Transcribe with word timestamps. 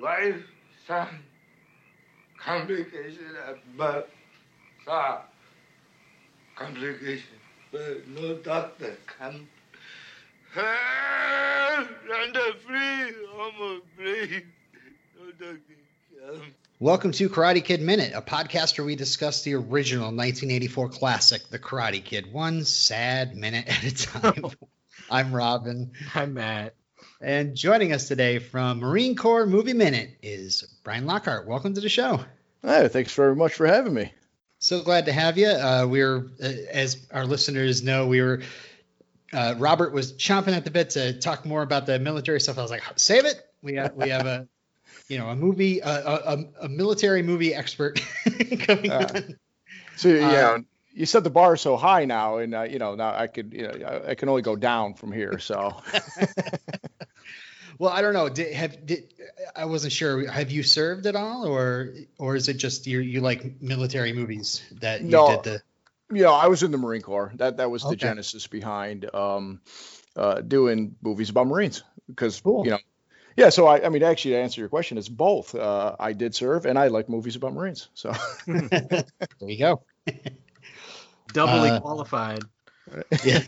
wife, 0.00 0.42
son, 0.86 1.08
complication 2.38 3.36
at 3.48 3.76
birth, 3.76 4.06
sir, 4.84 5.18
complication, 6.56 7.38
but 7.70 8.08
no 8.08 8.34
doctor 8.36 8.96
can. 9.18 9.46
Run 10.56 12.32
free, 12.66 13.14
almost 13.38 13.84
free. 13.96 14.44
No 15.18 15.30
doctor 15.30 15.60
can. 16.10 16.52
Welcome 16.80 17.12
to 17.12 17.28
Karate 17.28 17.64
Kid 17.64 17.80
Minute, 17.80 18.12
a 18.14 18.22
podcast 18.22 18.76
where 18.78 18.84
we 18.84 18.96
discuss 18.96 19.42
the 19.42 19.54
original 19.54 20.06
1984 20.06 20.88
classic, 20.88 21.48
The 21.50 21.58
Karate 21.58 22.04
Kid, 22.04 22.32
one 22.32 22.64
sad 22.64 23.36
minute 23.36 23.68
at 23.68 23.84
a 23.84 23.94
time. 24.06 24.44
I'm 25.10 25.34
Robin. 25.34 25.92
I'm 26.14 26.34
Matt. 26.34 26.74
And 27.24 27.56
joining 27.56 27.94
us 27.94 28.06
today 28.06 28.38
from 28.38 28.80
Marine 28.80 29.16
Corps 29.16 29.46
Movie 29.46 29.72
Minute 29.72 30.10
is 30.22 30.62
Brian 30.84 31.06
Lockhart. 31.06 31.46
Welcome 31.46 31.72
to 31.72 31.80
the 31.80 31.88
show. 31.88 32.20
Hey, 32.60 32.88
thanks 32.88 33.14
very 33.14 33.34
much 33.34 33.54
for 33.54 33.66
having 33.66 33.94
me. 33.94 34.12
So 34.58 34.82
glad 34.82 35.06
to 35.06 35.12
have 35.12 35.38
you. 35.38 35.46
Uh, 35.46 35.86
we're, 35.88 36.26
uh, 36.42 36.46
as 36.70 37.06
our 37.10 37.24
listeners 37.24 37.82
know, 37.82 38.06
we 38.08 38.20
were. 38.20 38.42
Uh, 39.32 39.54
Robert 39.56 39.94
was 39.94 40.12
chomping 40.12 40.54
at 40.54 40.64
the 40.64 40.70
bit 40.70 40.90
to 40.90 41.18
talk 41.18 41.46
more 41.46 41.62
about 41.62 41.86
the 41.86 41.98
military 41.98 42.42
stuff. 42.42 42.58
I 42.58 42.62
was 42.62 42.70
like, 42.70 42.82
save 42.96 43.24
it. 43.24 43.40
We 43.62 43.76
have 43.76 43.94
we 43.94 44.10
have 44.10 44.26
a, 44.26 44.46
you 45.08 45.16
know, 45.16 45.30
a 45.30 45.34
movie, 45.34 45.80
a, 45.80 45.88
a, 45.88 46.44
a 46.60 46.68
military 46.68 47.22
movie 47.22 47.54
expert 47.54 48.02
coming 48.60 48.92
on. 48.92 49.34
So 49.96 50.10
yeah, 50.10 50.26
Uh, 50.26 50.58
you 50.92 51.06
set 51.06 51.24
the 51.24 51.30
bar 51.30 51.56
so 51.56 51.78
high 51.78 52.04
now, 52.04 52.36
and 52.36 52.54
uh, 52.54 52.62
you 52.64 52.78
know 52.78 52.94
now 52.94 53.14
I 53.14 53.28
could, 53.28 53.54
you 53.54 53.62
know, 53.66 54.02
I 54.06 54.14
can 54.14 54.28
only 54.28 54.42
go 54.42 54.56
down 54.56 54.92
from 54.92 55.10
here. 55.10 55.38
So 55.38 55.80
Well, 57.78 57.90
I 57.90 58.02
don't 58.02 58.14
know. 58.14 58.28
Did, 58.28 58.52
have 58.54 58.86
did 58.86 59.12
I 59.54 59.64
wasn't 59.66 59.92
sure. 59.92 60.30
Have 60.30 60.50
you 60.50 60.62
served 60.62 61.06
at 61.06 61.16
all, 61.16 61.46
or 61.46 61.94
or 62.18 62.36
is 62.36 62.48
it 62.48 62.54
just 62.54 62.86
you 62.86 63.00
you 63.00 63.20
like 63.20 63.60
military 63.60 64.12
movies 64.12 64.62
that 64.80 65.02
you 65.02 65.08
No. 65.08 65.26
did 65.26 65.42
the? 65.42 65.62
Yeah, 66.12 66.30
I 66.30 66.48
was 66.48 66.62
in 66.62 66.70
the 66.70 66.78
Marine 66.78 67.02
Corps. 67.02 67.32
That 67.36 67.56
that 67.56 67.70
was 67.70 67.82
the 67.82 67.88
Okay. 67.90 68.06
genesis 68.08 68.46
behind 68.46 69.12
um, 69.14 69.60
uh, 70.16 70.40
doing 70.40 70.96
movies 71.02 71.30
about 71.30 71.46
Marines 71.46 71.82
because 72.08 72.40
Cool. 72.40 72.64
you 72.64 72.70
know. 72.70 72.78
Yeah, 73.36 73.48
so 73.48 73.66
I, 73.66 73.84
I 73.84 73.88
mean, 73.88 74.04
actually, 74.04 74.34
to 74.34 74.38
answer 74.42 74.60
your 74.60 74.68
question, 74.68 74.96
it's 74.96 75.08
both. 75.08 75.56
Uh, 75.56 75.96
I 75.98 76.12
did 76.12 76.36
serve, 76.36 76.66
and 76.66 76.78
I 76.78 76.86
like 76.86 77.08
movies 77.08 77.34
about 77.34 77.52
Marines. 77.52 77.88
So, 77.94 78.12
there 78.46 79.04
you 79.40 79.58
go. 79.58 79.82
Doubly 81.32 81.70
Uh, 81.70 81.80
qualified. 81.80 82.44
Yeah. 83.24 83.42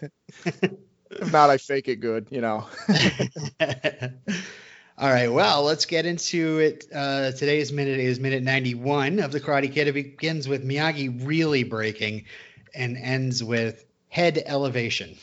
if 1.20 1.32
not, 1.32 1.50
I 1.50 1.58
fake 1.58 1.88
it 1.88 1.96
good. 1.96 2.28
You 2.30 2.40
know. 2.40 2.66
All 4.98 5.10
right. 5.10 5.28
Well, 5.28 5.62
let's 5.62 5.84
get 5.84 6.06
into 6.06 6.58
it. 6.58 6.86
Uh, 6.94 7.30
today's 7.32 7.70
minute 7.70 8.00
is 8.00 8.18
minute 8.18 8.42
91 8.42 9.20
of 9.20 9.30
the 9.30 9.40
Karate 9.40 9.70
Kid. 9.70 9.88
It 9.88 9.92
begins 9.92 10.48
with 10.48 10.66
Miyagi 10.66 11.26
really 11.26 11.64
breaking 11.64 12.24
and 12.74 12.96
ends 12.96 13.44
with 13.44 13.84
head 14.08 14.42
elevation. 14.46 15.18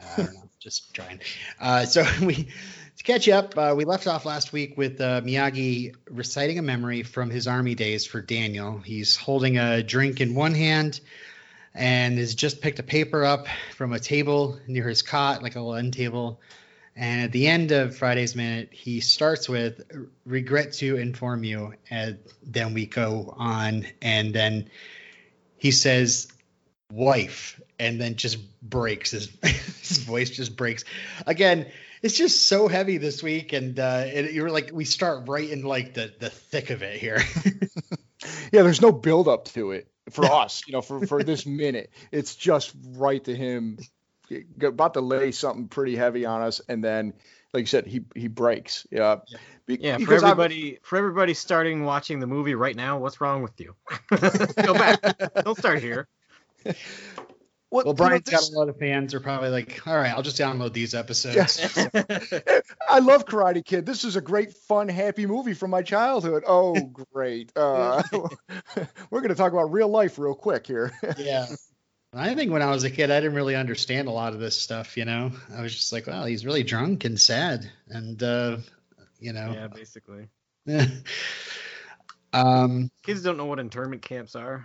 I 0.00 0.16
don't 0.16 0.34
know. 0.34 0.40
Just 0.58 0.92
trying. 0.94 1.20
Uh, 1.60 1.84
so 1.84 2.04
we 2.22 2.48
to 2.96 3.04
catch 3.04 3.28
up. 3.28 3.56
Uh, 3.56 3.74
we 3.76 3.84
left 3.84 4.08
off 4.08 4.24
last 4.24 4.52
week 4.52 4.76
with 4.76 5.00
uh, 5.00 5.20
Miyagi 5.20 5.94
reciting 6.10 6.58
a 6.58 6.62
memory 6.62 7.04
from 7.04 7.30
his 7.30 7.46
army 7.46 7.76
days 7.76 8.06
for 8.06 8.20
Daniel. 8.20 8.78
He's 8.78 9.14
holding 9.14 9.58
a 9.58 9.82
drink 9.84 10.20
in 10.20 10.34
one 10.34 10.54
hand 10.54 11.00
and 11.74 12.18
has 12.18 12.34
just 12.34 12.60
picked 12.60 12.78
a 12.78 12.84
paper 12.84 13.24
up 13.24 13.46
from 13.74 13.92
a 13.92 13.98
table 13.98 14.58
near 14.66 14.88
his 14.88 15.02
cot, 15.02 15.42
like 15.42 15.56
a 15.56 15.60
little 15.60 15.74
end 15.74 15.92
table. 15.92 16.40
And 16.96 17.22
at 17.22 17.32
the 17.32 17.48
end 17.48 17.72
of 17.72 17.96
Friday's 17.96 18.36
minute, 18.36 18.68
he 18.72 19.00
starts 19.00 19.48
with 19.48 19.82
regret 20.24 20.74
to 20.74 20.96
inform 20.96 21.42
you. 21.42 21.74
And 21.90 22.18
then 22.44 22.72
we 22.72 22.86
go 22.86 23.34
on, 23.36 23.86
and 24.00 24.32
then 24.32 24.70
he 25.56 25.72
says, 25.72 26.28
wife, 26.92 27.60
and 27.80 28.00
then 28.00 28.14
just 28.14 28.38
breaks. 28.62 29.10
His, 29.10 29.28
his 29.42 29.98
voice 29.98 30.30
just 30.30 30.56
breaks. 30.56 30.84
Again, 31.26 31.66
it's 32.02 32.16
just 32.16 32.46
so 32.46 32.68
heavy 32.68 32.98
this 32.98 33.20
week. 33.20 33.52
And 33.52 33.76
uh, 33.80 34.06
you're 34.30 34.50
like, 34.50 34.70
we 34.72 34.84
start 34.84 35.26
right 35.26 35.50
in 35.50 35.62
like 35.62 35.94
the, 35.94 36.14
the 36.20 36.30
thick 36.30 36.70
of 36.70 36.84
it 36.84 37.00
here. 37.00 37.20
yeah, 38.52 38.62
there's 38.62 38.82
no 38.82 38.92
build 38.92 39.26
up 39.26 39.46
to 39.46 39.72
it 39.72 39.88
for 40.10 40.24
us, 40.24 40.62
you 40.66 40.72
know, 40.72 40.82
for, 40.82 41.06
for 41.06 41.22
this 41.22 41.46
minute. 41.46 41.90
It's 42.12 42.34
just 42.34 42.74
right 42.96 43.22
to 43.24 43.34
him 43.34 43.78
about 44.62 44.94
to 44.94 45.00
lay 45.00 45.32
something 45.32 45.68
pretty 45.68 45.96
heavy 45.96 46.24
on 46.24 46.42
us, 46.42 46.60
and 46.68 46.82
then, 46.82 47.12
like 47.52 47.62
you 47.62 47.66
said, 47.66 47.86
he 47.86 48.04
he 48.16 48.28
breaks. 48.28 48.86
Yeah, 48.90 49.16
Be- 49.66 49.78
Yeah, 49.80 49.94
for 49.94 49.98
because 50.00 50.22
I'm- 50.22 50.32
everybody, 50.32 50.78
for 50.82 50.96
everybody 50.98 51.34
starting 51.34 51.84
watching 51.84 52.20
the 52.20 52.26
movie 52.26 52.54
right 52.54 52.74
now, 52.76 52.98
what's 52.98 53.20
wrong 53.20 53.42
with 53.42 53.58
you? 53.60 53.74
Go 54.62 54.74
back. 54.74 55.00
Don't 55.44 55.58
start 55.58 55.80
here. 55.82 56.08
Well, 57.74 57.92
well, 57.92 58.08
you 58.08 58.14
know, 58.14 58.18
this- 58.20 58.50
got 58.50 58.54
a 58.54 58.56
lot 58.56 58.68
of 58.68 58.78
fans 58.78 59.14
are 59.14 59.20
probably 59.20 59.48
like, 59.48 59.84
all 59.84 59.96
right, 59.96 60.12
I'll 60.12 60.22
just 60.22 60.38
download 60.38 60.72
these 60.72 60.94
episodes. 60.94 61.60
I 62.88 63.00
love 63.00 63.26
Karate 63.26 63.64
Kid. 63.64 63.84
This 63.84 64.04
is 64.04 64.14
a 64.14 64.20
great, 64.20 64.52
fun, 64.52 64.88
happy 64.88 65.26
movie 65.26 65.54
from 65.54 65.72
my 65.72 65.82
childhood. 65.82 66.44
Oh, 66.46 66.74
great. 67.12 67.50
Uh, 67.56 68.00
we're 69.10 69.20
going 69.20 69.30
to 69.30 69.34
talk 69.34 69.52
about 69.52 69.72
real 69.72 69.88
life 69.88 70.20
real 70.20 70.36
quick 70.36 70.68
here. 70.68 70.92
yeah. 71.18 71.46
I 72.12 72.36
think 72.36 72.52
when 72.52 72.62
I 72.62 72.70
was 72.70 72.84
a 72.84 72.90
kid, 72.90 73.10
I 73.10 73.18
didn't 73.18 73.34
really 73.34 73.56
understand 73.56 74.06
a 74.06 74.12
lot 74.12 74.34
of 74.34 74.38
this 74.38 74.56
stuff. 74.56 74.96
You 74.96 75.04
know, 75.04 75.32
I 75.52 75.60
was 75.60 75.74
just 75.74 75.92
like, 75.92 76.06
well, 76.06 76.24
he's 76.26 76.46
really 76.46 76.62
drunk 76.62 77.04
and 77.04 77.20
sad, 77.20 77.68
and 77.88 78.22
uh, 78.22 78.58
you 79.18 79.32
know, 79.32 79.52
Yeah, 79.52 79.66
basically. 79.66 80.28
um, 82.32 82.92
Kids 83.02 83.22
don't 83.22 83.36
know 83.36 83.46
what 83.46 83.58
internment 83.58 84.02
camps 84.02 84.36
are 84.36 84.64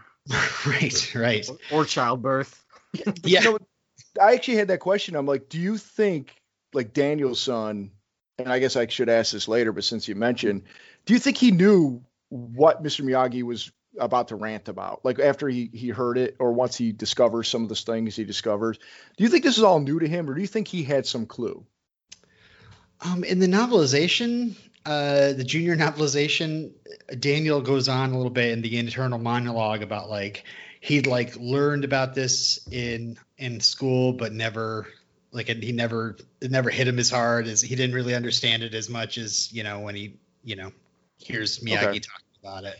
right, 0.67 1.15
right, 1.15 1.49
or, 1.71 1.79
or 1.79 1.85
childbirth. 1.85 2.65
Yeah. 2.93 3.41
You 3.41 3.51
know, 3.51 3.59
I 4.21 4.33
actually 4.33 4.57
had 4.57 4.69
that 4.69 4.79
question. 4.79 5.15
I'm 5.15 5.25
like, 5.25 5.49
do 5.49 5.59
you 5.59 5.77
think, 5.77 6.33
like 6.73 6.93
Daniel's 6.93 7.39
son, 7.39 7.91
and 8.37 8.51
I 8.51 8.59
guess 8.59 8.75
I 8.75 8.87
should 8.87 9.09
ask 9.09 9.31
this 9.33 9.47
later, 9.47 9.71
but 9.71 9.83
since 9.83 10.07
you 10.07 10.15
mentioned, 10.15 10.63
do 11.05 11.13
you 11.13 11.19
think 11.19 11.37
he 11.37 11.51
knew 11.51 12.03
what 12.29 12.83
Mr. 12.83 13.03
Miyagi 13.03 13.43
was 13.43 13.71
about 13.97 14.29
to 14.29 14.35
rant 14.35 14.69
about? 14.69 15.03
Like 15.03 15.19
after 15.19 15.47
he, 15.47 15.69
he 15.73 15.89
heard 15.89 16.17
it, 16.17 16.35
or 16.39 16.53
once 16.53 16.77
he 16.77 16.91
discovers 16.91 17.47
some 17.47 17.63
of 17.63 17.69
the 17.69 17.75
things 17.75 18.15
he 18.15 18.23
discovers, 18.23 18.77
do 19.17 19.23
you 19.23 19.29
think 19.29 19.43
this 19.43 19.57
is 19.57 19.63
all 19.63 19.79
new 19.79 19.99
to 19.99 20.07
him, 20.07 20.29
or 20.29 20.35
do 20.35 20.41
you 20.41 20.47
think 20.47 20.67
he 20.67 20.83
had 20.83 21.05
some 21.05 21.25
clue? 21.25 21.65
Um, 23.01 23.23
in 23.23 23.39
the 23.39 23.47
novelization, 23.47 24.55
uh, 24.85 25.33
the 25.33 25.43
junior 25.43 25.75
novelization, 25.75 26.71
Daniel 27.19 27.61
goes 27.61 27.87
on 27.87 28.11
a 28.11 28.15
little 28.15 28.31
bit 28.31 28.51
in 28.51 28.61
the 28.61 28.77
internal 28.77 29.19
monologue 29.19 29.81
about 29.83 30.09
like 30.09 30.43
he'd 30.79 31.07
like 31.07 31.35
learned 31.37 31.83
about 31.83 32.15
this 32.15 32.67
in 32.71 33.17
in 33.37 33.59
school, 33.59 34.13
but 34.13 34.33
never 34.33 34.87
like 35.31 35.47
he 35.47 35.71
never 35.71 36.17
it 36.41 36.51
never 36.51 36.69
hit 36.69 36.87
him 36.87 36.99
as 36.99 37.09
hard 37.09 37.47
as 37.47 37.61
he 37.61 37.75
didn't 37.75 37.95
really 37.95 38.15
understand 38.15 38.63
it 38.63 38.73
as 38.73 38.89
much 38.89 39.17
as 39.17 39.51
you 39.53 39.63
know 39.63 39.79
when 39.79 39.95
he 39.95 40.17
you 40.43 40.55
know 40.55 40.71
hears 41.17 41.59
Miyagi 41.59 41.75
Okay. 41.75 41.99
talking 42.01 42.37
about 42.41 42.63
it. 42.63 42.77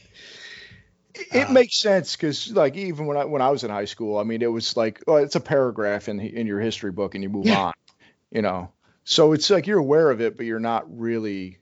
It 1.15 1.49
Uh, 1.49 1.53
makes 1.53 1.79
sense 1.81 2.15
because, 2.15 2.51
like, 2.51 2.75
even 2.75 3.05
when 3.05 3.17
I 3.17 3.25
when 3.25 3.41
I 3.41 3.49
was 3.49 3.63
in 3.63 3.71
high 3.71 3.85
school, 3.85 4.17
I 4.17 4.23
mean, 4.23 4.41
it 4.41 4.51
was 4.51 4.77
like, 4.77 5.03
oh, 5.07 5.15
it's 5.15 5.35
a 5.35 5.39
paragraph 5.41 6.07
in 6.07 6.19
in 6.19 6.47
your 6.47 6.59
history 6.59 6.91
book, 6.91 7.15
and 7.15 7.23
you 7.23 7.29
move 7.29 7.45
Yeah. 7.45 7.55
on, 7.55 7.73
you 8.31 8.41
know. 8.41 8.71
So 9.03 9.33
it's 9.33 9.49
like 9.49 9.67
you're 9.67 9.79
aware 9.79 10.11
of 10.11 10.21
it, 10.21 10.37
but 10.37 10.45
you're 10.45 10.59
not 10.59 10.85
really. 10.97 11.59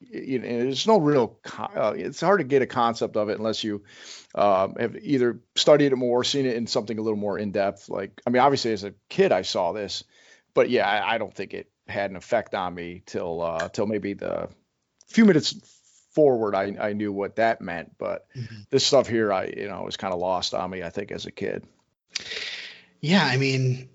You 0.00 0.38
know, 0.38 0.46
there's 0.46 0.86
no 0.86 0.98
real. 0.98 1.38
Uh, 1.58 1.94
it's 1.96 2.20
hard 2.20 2.40
to 2.40 2.44
get 2.44 2.62
a 2.62 2.66
concept 2.66 3.16
of 3.16 3.28
it 3.30 3.38
unless 3.38 3.64
you 3.64 3.84
um, 4.34 4.74
have 4.78 4.96
either 4.96 5.40
studied 5.54 5.92
it 5.92 5.96
more, 5.96 6.22
seen 6.22 6.46
it 6.46 6.56
in 6.56 6.66
something 6.66 6.98
a 6.98 7.02
little 7.02 7.18
more 7.18 7.38
in 7.38 7.50
depth. 7.50 7.88
Like, 7.88 8.20
I 8.26 8.30
mean, 8.30 8.42
obviously 8.42 8.72
as 8.72 8.84
a 8.84 8.94
kid, 9.08 9.32
I 9.32 9.42
saw 9.42 9.72
this, 9.72 10.04
but 10.52 10.68
yeah, 10.68 10.88
I, 10.88 11.14
I 11.14 11.18
don't 11.18 11.34
think 11.34 11.54
it 11.54 11.70
had 11.88 12.10
an 12.10 12.16
effect 12.16 12.54
on 12.54 12.74
me 12.74 13.02
till 13.06 13.40
uh, 13.42 13.68
till 13.70 13.86
maybe 13.86 14.12
the 14.12 14.48
few 15.08 15.24
minutes 15.24 15.54
forward. 16.12 16.54
I 16.54 16.76
I 16.78 16.92
knew 16.92 17.12
what 17.12 17.36
that 17.36 17.60
meant, 17.60 17.96
but 17.98 18.26
Mhm. 18.36 18.66
this 18.70 18.86
stuff 18.86 19.08
here, 19.08 19.32
I 19.32 19.46
you 19.46 19.68
know, 19.68 19.82
was 19.82 19.96
kind 19.96 20.12
of 20.12 20.20
lost 20.20 20.52
on 20.52 20.68
me. 20.70 20.82
I 20.82 20.90
think 20.90 21.10
as 21.10 21.26
a 21.26 21.32
kid. 21.32 21.64
Yeah, 23.00 23.24
I 23.24 23.36
mean, 23.36 23.88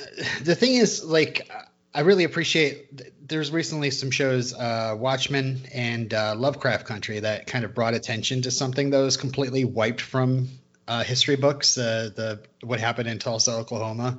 uh, 0.00 0.04
the 0.42 0.54
thing 0.54 0.74
is, 0.74 1.04
like, 1.04 1.48
I 1.94 2.00
really 2.00 2.24
appreciate. 2.24 3.26
There's 3.26 3.50
recently 3.50 3.90
some 3.90 4.10
shows, 4.10 4.54
uh, 4.54 4.94
Watchmen 4.98 5.62
and 5.72 6.12
uh, 6.12 6.34
Lovecraft 6.36 6.86
Country, 6.86 7.20
that 7.20 7.46
kind 7.46 7.64
of 7.64 7.74
brought 7.74 7.94
attention 7.94 8.42
to 8.42 8.50
something 8.50 8.90
that 8.90 8.98
was 8.98 9.16
completely 9.16 9.64
wiped 9.64 10.00
from 10.00 10.48
uh, 10.86 11.02
history 11.02 11.36
books. 11.36 11.78
Uh, 11.78 12.10
the 12.14 12.40
what 12.62 12.80
happened 12.80 13.08
in 13.08 13.18
Tulsa, 13.18 13.52
Oklahoma, 13.52 14.18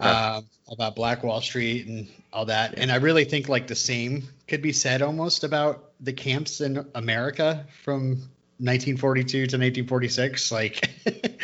uh, 0.00 0.40
about 0.70 0.96
Black 0.96 1.22
Wall 1.22 1.40
Street 1.40 1.86
and 1.86 2.08
all 2.32 2.46
that. 2.46 2.74
And 2.78 2.90
I 2.90 2.96
really 2.96 3.24
think 3.24 3.48
like 3.48 3.66
the 3.66 3.74
same 3.74 4.28
could 4.48 4.62
be 4.62 4.72
said 4.72 5.02
almost 5.02 5.44
about 5.44 5.90
the 6.00 6.12
camps 6.12 6.60
in 6.60 6.86
America 6.94 7.66
from 7.84 8.28
1942 8.58 9.28
to 9.28 9.38
1946. 9.38 10.52
Like, 10.52 10.88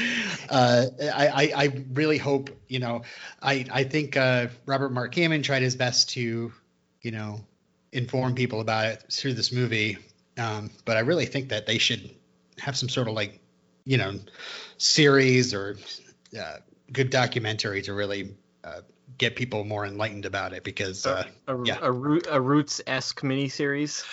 uh, 0.51 0.87
I, 1.01 1.53
I, 1.55 1.85
really 1.93 2.19
hope, 2.19 2.51
you 2.69 2.79
know, 2.79 3.03
I, 3.43 3.67
I 3.71 3.85
think 3.85 4.17
uh, 4.17 4.49
Robert 4.67 4.91
Mark 4.91 5.15
Kamen 5.15 5.43
tried 5.43 5.63
his 5.63 5.77
best 5.77 6.11
to, 6.11 6.53
you 7.03 7.11
know, 7.11 7.41
inform 7.93 8.35
people 8.35 8.61
about 8.61 8.87
it 8.87 9.05
through 9.11 9.35
this 9.35 9.53
movie. 9.53 9.99
Um, 10.37 10.71
but 10.85 10.97
I 10.97 11.01
really 11.01 11.27
think 11.27 11.49
that 11.51 11.67
they 11.67 11.79
should 11.79 12.11
have 12.59 12.77
some 12.77 12.89
sort 12.89 13.09
of 13.09 13.15
like, 13.15 13.41
you 13.85 13.97
know, 13.99 14.19
series 14.79 15.55
or 15.55 15.77
uh, 16.39 16.57
good 16.93 17.11
documentary 17.11 17.83
to 17.83 17.95
really 17.95 18.35
uh, 18.65 18.81
get 19.17 19.37
people 19.37 19.65
more 19.65 19.87
enlightened 19.87 20.27
about 20.27 20.53
it 20.53 20.65
because 20.65 21.07
uh, 21.07 21.25
a, 21.47 21.57
yeah. 21.65 21.79
a, 21.81 21.91
Root- 21.91 22.29
a 22.31 22.41
Roots 22.41 22.81
esque 22.87 23.21
miniseries. 23.23 24.05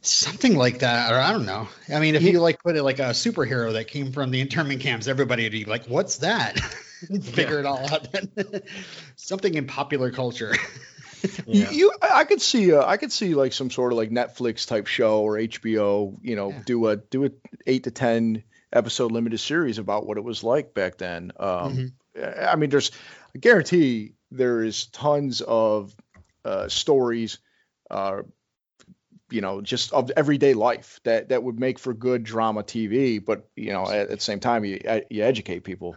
Something 0.00 0.56
like 0.56 0.80
that, 0.80 1.12
or 1.12 1.18
I 1.18 1.32
don't 1.32 1.46
know. 1.46 1.68
I 1.92 1.98
mean, 2.00 2.14
if 2.14 2.22
you 2.22 2.40
like 2.40 2.62
put 2.62 2.76
it 2.76 2.82
like 2.82 2.98
a 2.98 3.10
superhero 3.10 3.72
that 3.74 3.88
came 3.88 4.12
from 4.12 4.30
the 4.30 4.40
internment 4.40 4.80
camps, 4.80 5.06
everybody 5.08 5.44
would 5.44 5.52
be 5.52 5.64
like, 5.64 5.86
"What's 5.86 6.18
that?" 6.18 6.58
Figure 7.22 7.60
it 7.60 7.66
all 7.66 7.86
out. 7.88 8.08
something 9.16 9.54
in 9.54 9.66
popular 9.66 10.10
culture. 10.10 10.54
You, 11.48 11.62
Yeah. 11.64 11.70
you 11.72 11.92
I 12.00 12.20
I 12.20 12.24
could 12.24 12.40
see 12.40 12.72
uh, 12.72 12.86
I 12.86 12.96
could 12.96 13.10
see 13.10 13.34
like 13.34 13.52
some 13.52 13.70
sort 13.72 13.90
of 13.92 13.98
like 13.98 14.10
Netflix 14.10 14.68
type 14.68 14.86
show 14.86 15.22
or 15.22 15.34
HBO, 15.34 16.16
you 16.22 16.36
know, 16.36 16.50
Yeah. 16.50 16.62
do 16.64 16.86
a 16.86 16.96
do 16.96 17.24
a 17.24 17.30
eight 17.66 17.84
to 17.84 17.90
ten 17.90 18.44
episode 18.72 19.10
limited 19.10 19.38
series 19.38 19.78
about 19.78 20.06
what 20.06 20.16
it 20.16 20.22
was 20.22 20.44
like 20.44 20.74
back 20.74 20.96
then. 20.98 21.32
Um, 21.40 21.92
I 22.16 22.54
mean, 22.54 22.70
there's 22.70 22.92
I 23.34 23.38
guarantee 23.40 24.12
there 24.30 24.62
is 24.62 24.86
tons 24.86 25.40
of 25.40 25.92
uh, 26.44 26.68
stories, 26.68 27.38
uh, 27.90 28.22
you 29.30 29.40
know, 29.40 29.60
just 29.60 29.92
of 29.92 30.10
everyday 30.16 30.54
life 30.54 31.00
that 31.04 31.28
that 31.30 31.42
would 31.42 31.58
make 31.58 31.78
for 31.78 31.92
good 31.94 32.24
drama 32.24 32.62
TV. 32.62 33.24
But 33.24 33.48
you 33.56 33.72
know, 33.72 33.84
at, 33.88 34.08
at 34.10 34.18
the 34.18 34.20
same 34.20 34.40
time, 34.40 34.64
you 34.64 34.80
you 35.10 35.22
educate 35.24 35.64
people. 35.64 35.96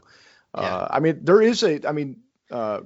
Yeah. 0.55 0.61
Uh, 0.63 0.87
I 0.91 0.99
mean, 0.99 1.23
there 1.23 1.41
is 1.41 1.63
a. 1.63 1.87
I 1.87 1.91
mean. 1.91 2.21
Uh, 2.49 2.81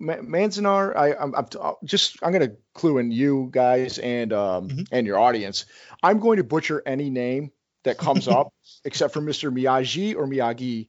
Manzanar, 0.00 0.94
I, 0.96 1.14
I'm, 1.14 1.34
I'm 1.34 1.46
just 1.84 2.18
I'm 2.22 2.32
gonna 2.32 2.52
clue 2.74 2.98
in 2.98 3.10
you 3.10 3.48
guys 3.50 3.98
and 3.98 4.32
um 4.32 4.68
Mhm. 4.68 4.88
and 4.92 5.06
your 5.06 5.18
audience. 5.18 5.66
I'm 6.02 6.20
going 6.20 6.36
to 6.36 6.44
butcher 6.44 6.82
any 6.86 7.10
name 7.10 7.50
that 7.82 7.98
comes 7.98 8.28
up 8.28 8.52
except 8.84 9.12
for 9.12 9.20
Mr. 9.20 9.50
Miyagi 9.50 10.14
or 10.14 10.26
Miyagi 10.26 10.86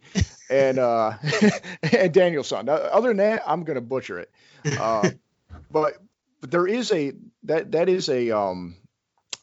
and 0.50 0.78
uh 0.78 1.14
and 1.92 2.14
Daniel-san. 2.14 2.70
Other 2.70 3.10
than 3.10 3.18
that, 3.18 3.44
I'm 3.48 3.64
gonna 3.64 3.81
butcher 3.81 4.20
it. 4.20 4.31
Uh, 4.80 5.10
but 5.72 5.98
but 6.45 6.51
there 6.51 6.68
is 6.68 6.92
a 6.92 7.12
that 7.45 7.71
that 7.71 7.89
is 7.89 8.07
a 8.07 8.30
um 8.30 8.75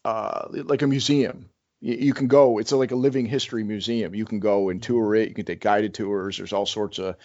uh 0.05 0.47
like 0.53 0.83
a 0.83 0.87
museum. 0.87 1.51
You, 1.81 1.95
you 1.95 2.15
can 2.15 2.29
go. 2.29 2.59
It's 2.59 2.71
a, 2.71 2.77
like 2.77 2.93
a 2.93 2.97
living 2.97 3.27
history 3.27 3.65
museum. 3.65 4.15
You 4.15 4.25
can 4.25 4.39
go 4.39 4.69
and 4.69 4.81
tour 4.81 5.17
it. 5.17 5.29
You 5.29 5.35
can 5.35 5.45
take 5.45 5.61
guided 5.61 5.95
tours. 5.95 6.37
There's 6.37 6.53
all 6.53 6.65
sorts 6.65 7.01
of 7.01 7.17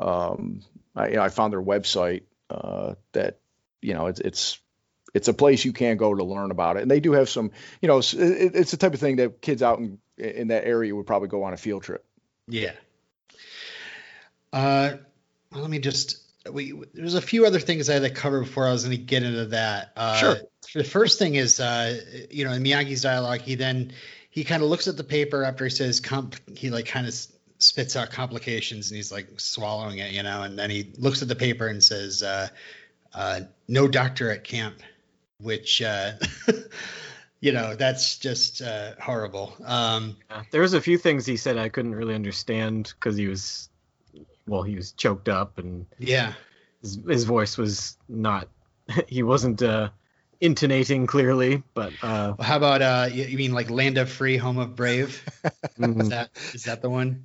um, 0.00 0.62
I, 0.94 1.08
you 1.08 1.16
know, 1.16 1.22
I 1.22 1.28
found 1.28 1.52
their 1.52 1.60
website 1.60 2.22
uh, 2.48 2.94
that 3.12 3.40
you 3.82 3.92
know 3.92 4.06
it's 4.06 4.20
it's 4.20 4.58
it's 5.12 5.28
a 5.28 5.34
place 5.34 5.66
you 5.66 5.74
can 5.74 5.98
go 5.98 6.14
to 6.14 6.24
learn 6.24 6.50
about 6.50 6.78
it, 6.78 6.82
and 6.82 6.90
they 6.90 7.00
do 7.00 7.12
have 7.12 7.28
some 7.28 7.50
you 7.82 7.88
know 7.88 7.98
it's, 7.98 8.14
it, 8.14 8.54
it's 8.54 8.70
the 8.70 8.78
type 8.78 8.94
of 8.94 9.00
thing 9.00 9.16
that 9.16 9.42
kids 9.42 9.62
out 9.62 9.78
in 9.80 9.98
in 10.16 10.48
that 10.48 10.64
area 10.64 10.96
would 10.96 11.06
probably 11.06 11.28
go 11.28 11.42
on 11.42 11.52
a 11.52 11.58
field 11.58 11.82
trip. 11.82 12.06
Yeah. 12.48 12.72
Uh, 14.50 14.94
let 15.50 15.68
me 15.68 15.78
just. 15.78 16.25
We 16.50 16.74
there's 16.94 17.14
a 17.14 17.20
few 17.20 17.46
other 17.46 17.60
things 17.60 17.88
I 17.90 17.94
had 17.94 18.02
to 18.02 18.10
cover 18.10 18.40
before 18.40 18.66
I 18.66 18.72
was 18.72 18.84
going 18.84 18.96
to 18.96 19.02
get 19.02 19.22
into 19.22 19.46
that. 19.46 19.92
Uh, 19.96 20.16
Sure. 20.16 20.36
The 20.74 20.84
first 20.84 21.18
thing 21.18 21.36
is, 21.36 21.60
uh, 21.60 22.00
you 22.30 22.44
know, 22.44 22.52
in 22.52 22.62
Miyagi's 22.62 23.02
dialogue, 23.02 23.40
he 23.40 23.54
then 23.54 23.92
he 24.30 24.44
kind 24.44 24.62
of 24.62 24.68
looks 24.68 24.88
at 24.88 24.96
the 24.96 25.04
paper 25.04 25.44
after 25.44 25.64
he 25.64 25.70
says 25.70 26.00
comp. 26.00 26.36
He 26.56 26.70
like 26.70 26.86
kind 26.86 27.06
of 27.06 27.14
spits 27.58 27.96
out 27.96 28.10
complications 28.10 28.90
and 28.90 28.96
he's 28.96 29.10
like 29.10 29.28
swallowing 29.40 29.98
it, 29.98 30.12
you 30.12 30.22
know, 30.22 30.42
and 30.42 30.58
then 30.58 30.68
he 30.70 30.92
looks 30.98 31.22
at 31.22 31.28
the 31.28 31.36
paper 31.36 31.68
and 31.68 31.82
says, 31.82 32.22
uh, 32.22 32.48
uh, 33.14 33.40
"No 33.68 33.88
doctor 33.88 34.30
at 34.30 34.44
camp," 34.44 34.82
which. 35.38 35.82
Uh, 35.82 36.12
You 37.40 37.52
know 37.52 37.76
that's 37.76 38.18
just 38.18 38.62
uh, 38.62 38.92
horrible. 39.00 39.54
Um. 39.64 40.16
There 40.50 40.62
was 40.62 40.72
a 40.72 40.80
few 40.80 40.96
things 40.96 41.26
he 41.26 41.36
said 41.36 41.58
I 41.58 41.68
couldn't 41.68 41.94
really 41.94 42.14
understand 42.14 42.94
because 42.98 43.16
he 43.16 43.28
was, 43.28 43.68
well, 44.46 44.62
he 44.62 44.76
was 44.76 44.92
choked 44.92 45.28
up 45.28 45.58
and 45.58 45.86
yeah, 45.98 46.32
his, 46.80 46.98
his 47.08 47.24
voice 47.24 47.56
was 47.58 47.96
not, 48.08 48.48
he 49.08 49.22
wasn't 49.22 49.62
uh, 49.62 49.90
intonating 50.40 51.06
clearly, 51.06 51.62
but 51.74 51.92
uh, 52.02 52.34
How 52.40 52.56
about 52.56 52.82
uh 52.82 53.08
you, 53.12 53.36
mean 53.36 53.52
like 53.52 53.70
Land 53.70 53.98
of 53.98 54.10
Free, 54.10 54.36
Home 54.36 54.58
of 54.58 54.76
Brave? 54.76 55.24
Is 55.44 55.52
mhm. 55.78 56.08
that 56.10 56.30
is 56.52 56.64
that 56.64 56.82
the 56.82 56.90
one? 56.90 57.24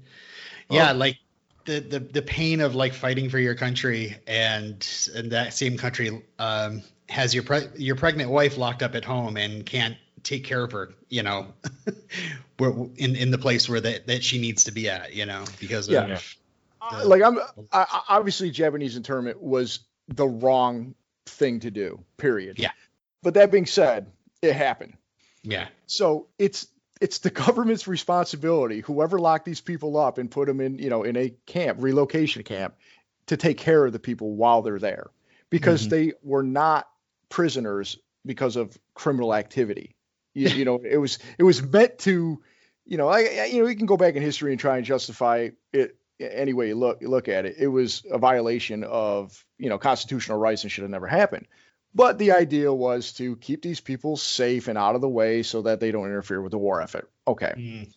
Oh. 0.69 0.75
Yeah, 0.75 0.91
like 0.93 1.17
the, 1.65 1.79
the 1.79 1.99
the 1.99 2.21
pain 2.21 2.61
of 2.61 2.75
like 2.75 2.93
fighting 2.93 3.29
for 3.29 3.39
your 3.39 3.55
country 3.55 4.17
and 4.27 4.85
and 5.15 5.31
that 5.31 5.53
same 5.53 5.77
country 5.77 6.23
um 6.39 6.81
has 7.09 7.33
your 7.33 7.43
pre- 7.43 7.67
your 7.77 7.95
pregnant 7.95 8.31
wife 8.31 8.57
locked 8.57 8.81
up 8.81 8.95
at 8.95 9.03
home 9.05 9.37
and 9.37 9.65
can't 9.65 9.97
take 10.23 10.43
care 10.45 10.63
of 10.63 10.71
her, 10.71 10.93
you 11.09 11.23
know, 11.23 11.47
where 12.57 12.71
in 12.95 13.15
in 13.15 13.31
the 13.31 13.37
place 13.37 13.67
where 13.67 13.81
that 13.81 14.07
that 14.07 14.23
she 14.23 14.39
needs 14.39 14.65
to 14.65 14.71
be 14.71 14.89
at, 14.89 15.13
you 15.13 15.25
know, 15.25 15.43
because 15.59 15.87
of 15.87 15.93
Yeah. 15.93 16.07
Yeah. 16.07 16.19
Uh, 16.81 17.03
like 17.05 17.21
I'm 17.21 17.37
I, 17.71 18.01
obviously 18.09 18.49
Japanese 18.51 18.97
internment 18.97 19.41
was 19.41 19.79
the 20.07 20.27
wrong 20.27 20.95
thing 21.25 21.59
to 21.61 21.71
do. 21.71 22.03
Period. 22.17 22.57
Yeah. 22.59 22.71
But 23.21 23.35
that 23.35 23.51
being 23.51 23.65
said, 23.67 24.07
it 24.41 24.53
happened. 24.53 24.93
yeah. 25.43 25.67
So 25.85 26.27
it's 26.39 26.67
it's 26.99 27.19
the 27.19 27.29
government's 27.29 27.87
responsibility, 27.87 28.79
whoever 28.81 29.19
locked 29.19 29.45
these 29.45 29.61
people 29.61 29.97
up 29.97 30.17
and 30.17 30.29
put 30.29 30.47
them 30.47 30.59
in, 30.61 30.77
you 30.79 30.89
know, 30.89 31.03
in 31.03 31.15
a 31.17 31.33
camp, 31.45 31.77
relocation 31.81 32.43
camp, 32.43 32.75
to 33.27 33.37
take 33.37 33.57
care 33.57 33.85
of 33.85 33.91
the 33.93 33.99
people 33.99 34.31
while 34.35 34.61
they're 34.61 34.79
there, 34.79 35.07
because 35.49 35.87
Mhm. 35.87 35.89
they 35.89 36.13
were 36.23 36.43
not 36.43 36.87
prisoners 37.29 37.97
because 38.25 38.55
of 38.55 38.77
criminal 38.93 39.33
activity. 39.33 39.95
You, 40.33 40.49
you 40.49 40.65
know, 40.65 40.79
it 40.83 40.97
was 40.97 41.19
it 41.37 41.43
was 41.43 41.61
meant 41.61 41.99
to, 41.99 42.41
you 42.85 42.97
know, 42.97 43.07
I, 43.07 43.19
I 43.19 43.45
you 43.51 43.61
know 43.61 43.67
you 43.67 43.75
can 43.75 43.85
go 43.87 43.97
back 43.97 44.15
in 44.15 44.21
history 44.23 44.51
and 44.51 44.59
try 44.59 44.77
and 44.77 44.85
justify 44.85 45.49
it 45.73 45.95
any 46.21 46.53
way 46.53 46.67
you 46.67 46.75
look 46.75 47.01
look 47.01 47.27
at 47.27 47.45
it. 47.45 47.55
It 47.57 47.67
was 47.67 48.03
a 48.09 48.17
violation 48.17 48.83
of 48.83 49.43
you 49.57 49.69
know 49.69 49.77
constitutional 49.77 50.37
rights 50.37 50.63
and 50.63 50.71
should 50.71 50.83
have 50.83 50.91
never 50.91 51.07
happened. 51.07 51.47
But 51.93 52.17
the 52.17 52.31
idea 52.31 52.73
was 52.73 53.11
to 53.13 53.35
keep 53.37 53.61
these 53.61 53.81
people 53.81 54.15
safe 54.15 54.67
and 54.69 54.77
out 54.77 54.95
of 54.95 55.01
the 55.01 55.09
way 55.09 55.43
so 55.43 55.63
that 55.63 55.79
they 55.81 55.91
don't 55.91 56.05
interfere 56.05 56.41
with 56.41 56.51
the 56.51 56.57
war 56.57 56.81
effort. 56.81 57.11
Okay. 57.27 57.53
Mm. 57.57 57.93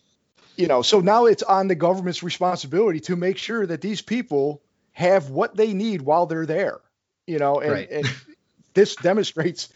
You 0.57 0.67
know, 0.67 0.81
so 0.81 0.99
now 0.99 1.25
it's 1.25 1.43
on 1.43 1.67
the 1.67 1.75
government's 1.75 2.23
responsibility 2.23 2.99
to 3.01 3.15
make 3.15 3.37
sure 3.37 3.65
that 3.65 3.81
these 3.81 4.01
people 4.01 4.61
have 4.91 5.29
what 5.29 5.55
they 5.55 5.73
need 5.73 6.01
while 6.01 6.25
they're 6.25 6.45
there. 6.45 6.79
You 7.27 7.39
know, 7.39 7.59
and, 7.59 7.71
Right. 7.71 7.89
and 7.89 8.05
this 8.73 8.95
demonstrates 8.97 9.69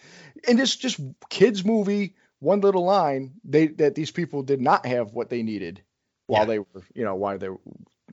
in 0.47 0.57
this 0.57 0.75
just 0.75 0.99
kids 1.29 1.63
movie, 1.65 2.15
one 2.39 2.61
little 2.61 2.83
line, 2.85 3.33
they 3.43 3.67
that 3.67 3.95
these 3.95 4.11
people 4.11 4.43
did 4.43 4.61
not 4.61 4.85
have 4.85 5.13
what 5.13 5.29
they 5.29 5.43
needed 5.43 5.81
while 6.27 6.41
Yeah. 6.41 6.45
they 6.45 6.59
were, 6.59 6.83
you 6.93 7.03
know, 7.05 7.15
while 7.15 7.37
they 7.37 7.49
were 7.49 7.59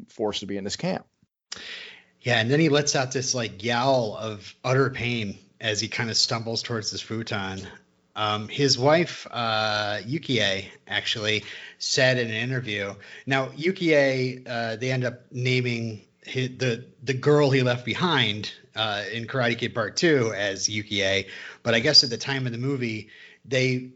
forced 0.09 0.41
to 0.41 0.47
be 0.47 0.57
in 0.57 0.65
this 0.65 0.77
camp. 0.77 1.07
Yeah, 2.21 2.41
and 2.41 2.51
then 2.51 2.59
he 2.59 2.69
lets 2.69 2.97
out 2.97 3.13
this 3.13 3.35
like 3.35 3.63
yowl 3.63 4.17
of 4.17 4.55
utter 4.65 4.91
pain 4.91 5.39
as 5.61 5.81
he 5.81 5.89
kind 5.89 6.11
of 6.11 6.17
stumbles 6.17 6.63
towards 6.63 6.91
this 6.91 7.01
futon. 7.01 7.61
Um, 8.17 8.49
his 8.49 8.79
wife, 8.79 9.27
uh, 9.31 9.99
Yukie, 10.05 10.65
actually 10.89 11.45
said 11.79 12.19
in 12.19 12.29
an 12.29 12.35
interview. 12.35 12.95
Now, 13.27 13.49
Yukie, 13.49 14.43
uh, 14.49 14.77
they 14.77 14.91
end 14.91 15.05
up 15.05 15.21
naming 15.31 16.03
hi 16.27 16.49
the 16.49 16.87
the 17.05 17.15
girl 17.15 17.51
he 17.51 17.63
left 17.63 17.85
behind 17.85 18.51
uh, 18.75 19.05
in 19.13 19.27
Karate 19.27 19.57
Kid 19.59 19.75
Part 19.75 19.97
Two 19.97 20.33
as 20.35 20.67
Yukie, 20.67 21.29
but 21.63 21.75
I 21.75 21.81
guess 21.81 22.05
at 22.05 22.11
the 22.11 22.17
time 22.17 22.47
of 22.47 22.53
the 22.53 22.59
movie, 22.59 23.11
they, 23.45 23.91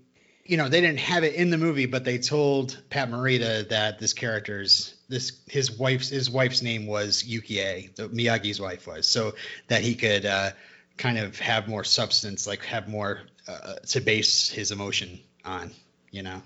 you 0.45 0.57
know, 0.57 0.69
they 0.69 0.83
didn't 0.83 1.01
have 1.01 1.25
it 1.25 1.35
in 1.35 1.51
the 1.51 1.59
movie, 1.59 1.87
but 1.87 2.05
they 2.05 2.19
told 2.19 2.81
Pat 2.91 3.11
Morita 3.11 3.69
that 3.71 3.99
this 3.99 4.13
character's 4.13 4.95
this 5.11 5.41
his 5.47 5.71
wife's 5.79 6.09
his 6.09 6.31
wife's 6.31 6.63
name 6.63 6.87
was 6.87 7.23
Yukie, 7.23 7.95
the 7.97 8.09
Miyagi's 8.09 8.61
wife 8.61 8.87
was, 8.87 9.07
so 9.07 9.35
that 9.69 9.83
he 9.83 9.95
could 9.95 10.25
uh, 10.25 10.51
kind 10.97 11.19
of 11.19 11.39
have 11.39 11.69
more 11.69 11.85
substance, 11.85 12.47
like 12.47 12.65
have 12.65 12.89
more 12.89 13.21
uh, 13.49 13.75
to 13.89 14.01
base 14.01 14.49
his 14.49 14.71
emotion 14.71 15.21
on, 15.45 15.73
you 16.11 16.23
know. 16.23 16.41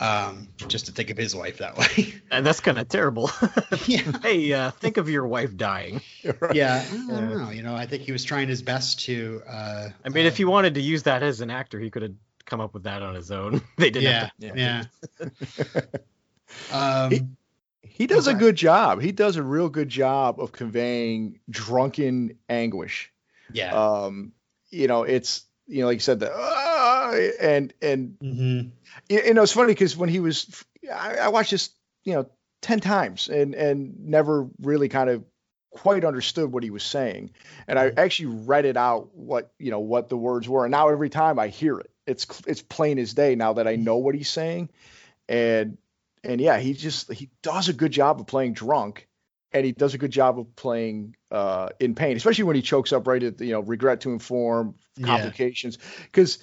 Um, 0.00 0.46
just 0.68 0.86
to 0.86 0.92
think 0.92 1.10
of 1.10 1.16
his 1.16 1.34
wife 1.34 1.58
that 1.58 1.76
way. 1.78 2.14
and 2.30 2.46
that's 2.46 2.60
kind 2.60 2.78
of 2.78 2.88
terrible. 2.88 3.32
yeah. 3.86 4.02
hey, 4.22 4.52
uh, 4.52 4.70
think 4.70 4.96
of 4.96 5.08
your 5.10 5.26
wife 5.26 5.56
dying. 5.56 6.00
Yeah, 6.52 6.84
I 6.88 7.10
don't 7.10 7.36
know. 7.36 7.50
You 7.50 7.62
know, 7.64 7.74
I 7.74 7.84
think 7.86 8.04
he 8.04 8.12
was 8.12 8.22
trying 8.24 8.46
his 8.48 8.62
best 8.62 9.00
to. 9.06 9.42
Uh, 9.48 9.88
I 10.04 10.08
mean, 10.10 10.24
if 10.26 10.36
he 10.36 10.44
wanted 10.44 10.74
to 10.74 10.80
use 10.80 11.02
that 11.02 11.22
as 11.24 11.40
an 11.40 11.50
actor, 11.50 11.80
he 11.80 11.90
could 11.90 12.02
have 12.02 12.14
come 12.46 12.60
up 12.60 12.74
with 12.74 12.84
that 12.84 13.02
on 13.02 13.14
his 13.16 13.30
own. 13.32 13.60
they 13.76 13.90
didn't. 13.90 14.04
yeah, 14.04 14.30
to- 14.52 14.84
yeah. 16.72 16.72
um, 16.72 17.10
He- 17.10 17.26
He 17.82 18.06
does 18.06 18.26
a 18.26 18.34
good 18.34 18.56
job. 18.56 19.00
He 19.00 19.12
does 19.12 19.36
a 19.36 19.42
real 19.42 19.68
good 19.68 19.88
job 19.88 20.40
of 20.40 20.52
conveying 20.52 21.40
drunken 21.48 22.38
anguish. 22.48 23.12
yeah. 23.52 23.72
Um, 23.72 24.32
you 24.70 24.86
know, 24.88 25.02
it's 25.04 25.44
you 25.66 25.80
know, 25.80 25.86
like 25.86 25.96
you 25.96 26.00
said, 26.00 26.20
the 26.20 26.32
"Ah," 26.34 27.12
and 27.40 27.72
and 27.80 28.16
Mhm. 28.22 28.70
you 29.08 29.22
you 29.22 29.34
know, 29.34 29.42
it's 29.42 29.52
funny 29.52 29.72
because 29.72 29.96
when 29.96 30.08
he 30.08 30.20
was, 30.20 30.64
I, 30.92 31.16
I 31.16 31.28
watched 31.28 31.50
this, 31.50 31.70
you 32.04 32.14
know, 32.14 32.28
ten 32.62 32.80
times 32.80 33.28
and 33.28 33.54
and 33.54 33.98
never 34.06 34.48
really 34.60 34.88
kind 34.88 35.10
of 35.10 35.24
quite 35.70 36.04
understood 36.04 36.50
what 36.50 36.62
he 36.62 36.70
was 36.70 36.82
saying, 36.82 37.30
and 37.66 37.78
I 37.78 37.92
actually 37.96 38.26
read 38.46 38.64
it 38.64 38.76
out 38.76 39.14
what 39.14 39.52
you 39.58 39.70
know 39.70 39.80
what 39.80 40.08
the 40.08 40.16
words 40.16 40.48
were, 40.48 40.64
and 40.64 40.72
now 40.72 40.88
every 40.88 41.10
time 41.10 41.38
I 41.38 41.48
hear 41.48 41.78
it, 41.78 41.90
it's 42.06 42.26
it's 42.46 42.62
plain 42.62 42.98
as 42.98 43.14
day 43.14 43.34
now 43.34 43.54
that 43.54 43.68
I 43.68 43.76
know 43.76 43.96
what 43.98 44.14
he's 44.14 44.30
saying, 44.30 44.70
and 45.28 45.78
and 46.24 46.40
yeah, 46.40 46.58
he 46.58 46.72
just 46.74 47.12
he 47.12 47.30
does 47.42 47.68
a 47.68 47.72
good 47.72 47.92
job 47.92 48.20
of 48.20 48.26
playing 48.26 48.54
drunk, 48.54 49.08
and 49.52 49.64
he 49.64 49.72
does 49.72 49.94
a 49.94 49.98
good 49.98 50.10
job 50.10 50.38
of 50.38 50.54
playing 50.56 51.16
uh, 51.30 51.68
in 51.80 51.94
pain, 51.94 52.16
especially 52.16 52.44
when 52.44 52.56
he 52.56 52.62
chokes 52.62 52.92
up 52.92 53.06
right 53.06 53.22
at 53.22 53.38
the, 53.38 53.46
you 53.46 53.52
know 53.52 53.60
regret 53.60 54.00
to 54.02 54.12
inform 54.12 54.74
complications 55.02 55.78
because 56.04 56.38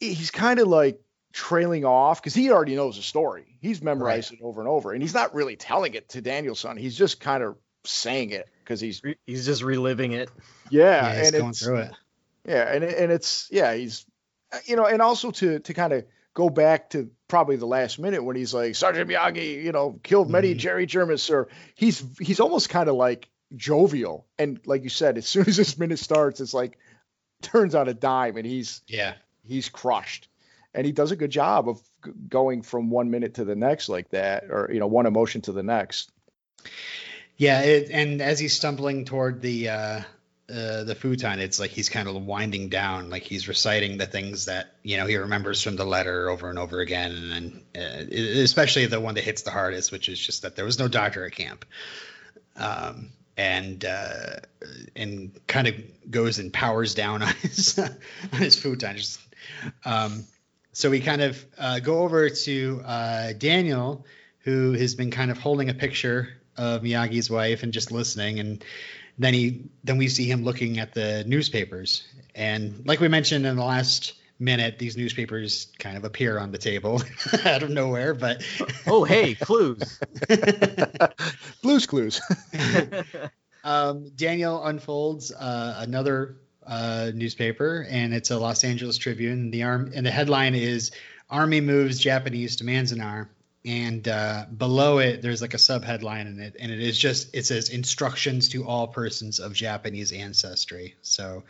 he's 0.00 0.30
kind 0.30 0.58
of 0.58 0.68
like 0.68 1.00
trailing 1.32 1.84
off 1.84 2.20
because 2.20 2.34
he 2.34 2.50
already 2.50 2.74
knows 2.74 2.96
the 2.96 3.02
story. 3.02 3.58
He's 3.60 3.82
memorized 3.82 4.32
it 4.32 4.38
over 4.42 4.60
and 4.60 4.68
over, 4.68 4.92
and 4.92 5.02
he's 5.02 5.14
not 5.14 5.34
really 5.34 5.56
telling 5.56 5.94
it 5.94 6.08
to 6.10 6.20
Daniel-san. 6.20 6.76
He's 6.76 6.96
just 6.96 7.20
kind 7.20 7.42
of 7.42 7.56
saying 7.84 8.30
it 8.30 8.48
because 8.64 8.80
he's 8.80 9.02
He's 9.26 9.46
just 9.46 9.62
reliving 9.62 10.12
it. 10.12 10.30
yeah, 10.70 11.12
Yeah, 11.12 11.22
and 11.26 11.32
going 11.32 11.50
it's 11.50 11.62
through 11.64 11.76
it. 11.78 11.90
yeah, 12.46 12.72
and 12.72 12.82
and 12.84 13.12
it's 13.12 13.48
yeah, 13.52 13.74
he's 13.74 14.06
you 14.64 14.76
know, 14.76 14.86
and 14.86 15.02
also 15.02 15.30
to 15.32 15.58
to 15.60 15.74
kind 15.74 15.92
of 15.92 16.04
go 16.34 16.48
back 16.48 16.90
to 16.90 17.10
probably 17.28 17.56
the 17.56 17.66
last 17.66 17.98
minute 17.98 18.22
when 18.22 18.36
he's 18.36 18.54
like 18.54 18.74
Sergeant 18.74 19.10
Miyagi, 19.10 19.62
you 19.62 19.72
know, 19.72 19.98
killed 20.02 20.30
many 20.30 20.54
Mhm. 20.54 20.58
Jerry 20.58 20.86
German, 20.86 21.18
sir. 21.18 21.48
He's 21.74 22.02
he's 22.20 22.40
almost 22.40 22.68
kind 22.68 22.88
of 22.88 22.94
like 22.96 23.28
jovial, 23.54 24.26
and 24.38 24.60
like 24.66 24.82
you 24.84 24.88
said, 24.90 25.18
as 25.18 25.26
soon 25.28 25.46
as 25.48 25.56
this 25.56 25.78
minute 25.78 25.98
starts, 25.98 26.40
it's 26.40 26.54
like 26.54 26.78
turns 27.42 27.74
on 27.74 27.88
a 27.88 27.94
dime, 27.94 28.36
and 28.36 28.46
he's 28.46 28.80
Yeah. 28.86 29.14
he's 29.44 29.68
crushed, 29.68 30.28
and 30.74 30.86
he 30.86 30.92
does 30.92 31.10
a 31.12 31.16
good 31.16 31.30
job 31.30 31.68
of 31.68 31.80
g- 32.04 32.12
going 32.28 32.62
from 32.62 32.90
one 32.90 33.10
minute 33.10 33.34
to 33.34 33.44
the 33.44 33.56
next 33.56 33.88
like 33.88 34.08
that, 34.10 34.44
or 34.50 34.70
you 34.72 34.80
know, 34.80 34.86
one 34.86 35.06
emotion 35.06 35.40
to 35.42 35.52
the 35.52 35.62
next. 35.62 36.10
Yeah, 37.36 37.60
it, 37.62 37.90
and 37.90 38.22
as 38.22 38.38
he's 38.38 38.54
stumbling 38.54 39.04
toward 39.04 39.42
the 39.42 39.68
uh, 39.68 40.00
uh, 40.48 40.84
the 40.84 40.94
futon, 40.94 41.40
it's 41.40 41.58
like 41.58 41.72
he's 41.72 41.88
kind 41.88 42.08
of 42.08 42.14
winding 42.24 42.68
down, 42.68 43.10
like 43.10 43.24
he's 43.24 43.48
reciting 43.48 43.98
the 43.98 44.06
things 44.06 44.44
that 44.44 44.74
you 44.84 44.96
know 44.96 45.06
he 45.06 45.16
remembers 45.16 45.60
from 45.60 45.74
the 45.74 45.84
letter 45.84 46.30
over 46.30 46.48
and 46.48 46.58
over 46.58 46.78
again, 46.78 47.12
and 47.32 47.62
uh, 47.76 48.14
especially 48.14 48.86
the 48.86 49.00
one 49.00 49.16
that 49.16 49.24
hits 49.24 49.42
the 49.42 49.50
hardest, 49.50 49.90
which 49.90 50.08
is 50.08 50.20
just 50.20 50.42
that 50.42 50.54
there 50.54 50.64
was 50.64 50.78
no 50.78 50.86
doctor 50.86 51.26
at 51.26 51.32
camp, 51.32 51.64
um, 52.54 53.10
and 53.36 53.84
uh, 53.84 54.36
and 54.94 55.32
kind 55.48 55.66
of 55.66 55.74
goes 56.08 56.38
and 56.38 56.52
powers 56.52 56.94
down 56.94 57.22
on 57.24 57.34
his 57.42 57.76
on 57.80 58.38
his 58.38 58.54
futon. 58.54 58.96
Just, 58.96 59.18
um, 59.84 60.24
so 60.72 60.90
we 60.90 61.00
kind 61.00 61.22
of 61.22 61.44
uh, 61.58 61.80
go 61.80 62.04
over 62.04 62.30
to 62.30 62.82
uh, 62.84 63.32
Daniel, 63.32 64.06
who 64.40 64.74
has 64.74 64.94
been 64.94 65.10
kind 65.10 65.32
of 65.32 65.38
holding 65.38 65.70
a 65.70 65.74
picture 65.74 66.28
of 66.56 66.82
Miyagi's 66.82 67.28
wife 67.28 67.64
and 67.64 67.72
just 67.72 67.90
listening, 67.90 68.38
and 68.38 68.64
then 69.18 69.34
he 69.34 69.64
then 69.84 69.98
we 69.98 70.08
see 70.08 70.30
him 70.30 70.44
looking 70.44 70.78
at 70.78 70.94
the 70.94 71.24
newspapers, 71.26 72.06
and 72.34 72.82
like 72.86 73.00
we 73.00 73.08
mentioned 73.08 73.46
in 73.46 73.56
the 73.56 73.64
last 73.64 74.14
minute, 74.38 74.78
these 74.78 74.96
newspapers 74.96 75.68
kind 75.78 75.96
of 75.96 76.04
appear 76.04 76.38
on 76.38 76.52
the 76.52 76.58
table 76.58 77.02
out 77.44 77.62
of 77.62 77.70
nowhere, 77.70 78.14
but 78.14 78.44
Oh, 78.86 79.04
hey, 79.04 79.34
clues. 79.34 79.98
Blues 81.62 81.86
Clues. 81.86 82.20
um, 83.64 84.10
Daniel 84.16 84.64
unfolds 84.64 85.32
uh, 85.32 85.76
another 85.78 86.36
uh, 86.66 87.10
newspaper, 87.14 87.86
and 87.88 88.12
it's 88.12 88.30
a 88.30 88.38
Los 88.38 88.64
Angeles 88.64 88.98
Tribune. 88.98 89.50
The 89.50 89.62
arm 89.62 89.92
and 89.94 90.04
the 90.04 90.10
headline 90.10 90.54
is 90.54 90.90
"Army 91.30 91.60
moves 91.60 91.98
Japanese 91.98 92.56
to 92.56 92.64
Manzanar," 92.64 93.28
and 93.66 94.06
uh, 94.06 94.46
below 94.56 94.98
it 94.98 95.20
there's 95.20 95.42
like 95.42 95.54
a 95.54 95.58
subheadline 95.58 96.26
in 96.26 96.40
it, 96.40 96.56
and 96.58 96.72
it 96.72 96.80
is 96.80 96.98
just 96.98 97.34
it 97.34 97.44
says 97.44 97.68
instructions 97.68 98.48
to 98.50 98.64
all 98.64 98.86
persons 98.86 99.40
of 99.40 99.52
Japanese 99.52 100.12
ancestry. 100.12 100.94
So. 101.02 101.44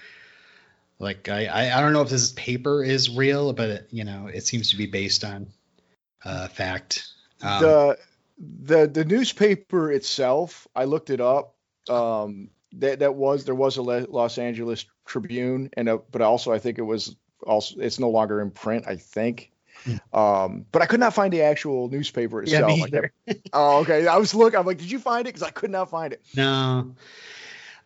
Like 0.99 1.29
I, 1.29 1.77
I, 1.77 1.83
don't 1.83 1.93
know 1.93 2.01
if 2.01 2.09
this 2.09 2.33
paper 2.33 2.83
is 2.83 3.11
real, 3.11 3.53
but 3.53 3.87
you 3.91 4.03
know 4.03 4.29
it 4.33 4.47
seems 4.47 4.71
to 4.71 4.79
be 4.79 4.87
based 4.87 5.25
on 5.25 5.47
uh, 6.25 6.49
fact. 6.49 7.07
Um, 7.43 7.63
the 7.63 7.99
the 8.39 8.87
the 8.87 9.05
newspaper 9.05 9.93
itself, 9.93 10.67
I 10.75 10.85
looked 10.85 11.11
it 11.11 11.21
up. 11.21 11.55
Um, 11.89 12.51
that 12.73 12.99
that 12.99 13.15
was 13.15 13.45
there 13.45 13.55
was 13.55 13.77
a 13.77 13.83
Los 13.83 14.39
Angeles 14.39 14.85
Tribune, 15.07 15.71
and 15.75 15.89
a, 15.89 15.99
but 15.99 16.23
also 16.23 16.53
I 16.53 16.59
think 16.59 16.79
it 16.79 16.83
was 16.83 17.17
also 17.47 17.77
it's 17.79 17.99
no 17.99 18.11
longer 18.11 18.41
in 18.41 18.51
print. 18.51 18.85
I 18.87 18.97
think. 18.97 19.53
Um, 20.13 20.67
but 20.73 20.83
I 20.83 20.87
could 20.87 21.01
not 21.01 21.15
find 21.15 21.33
the 21.33 21.43
actual 21.43 21.89
newspaper 21.89 22.41
Hmm. 22.43 22.49
yeah, 22.49 22.67
itself. 22.69 22.91
me 22.91 23.11
kept- 23.27 23.49
oh, 23.53 23.79
okay. 23.81 24.07
I 24.07 24.17
was 24.17 24.35
looking. 24.35 24.59
I'm 24.59 24.67
like, 24.67 24.79
did 24.79 24.91
you 24.91 24.99
find 24.99 25.23
it? 25.27 25.35
Because 25.35 25.43
I 25.43 25.51
could 25.51 25.71
not 25.71 25.91
find 25.91 26.13
it. 26.13 26.23
No. 26.37 26.95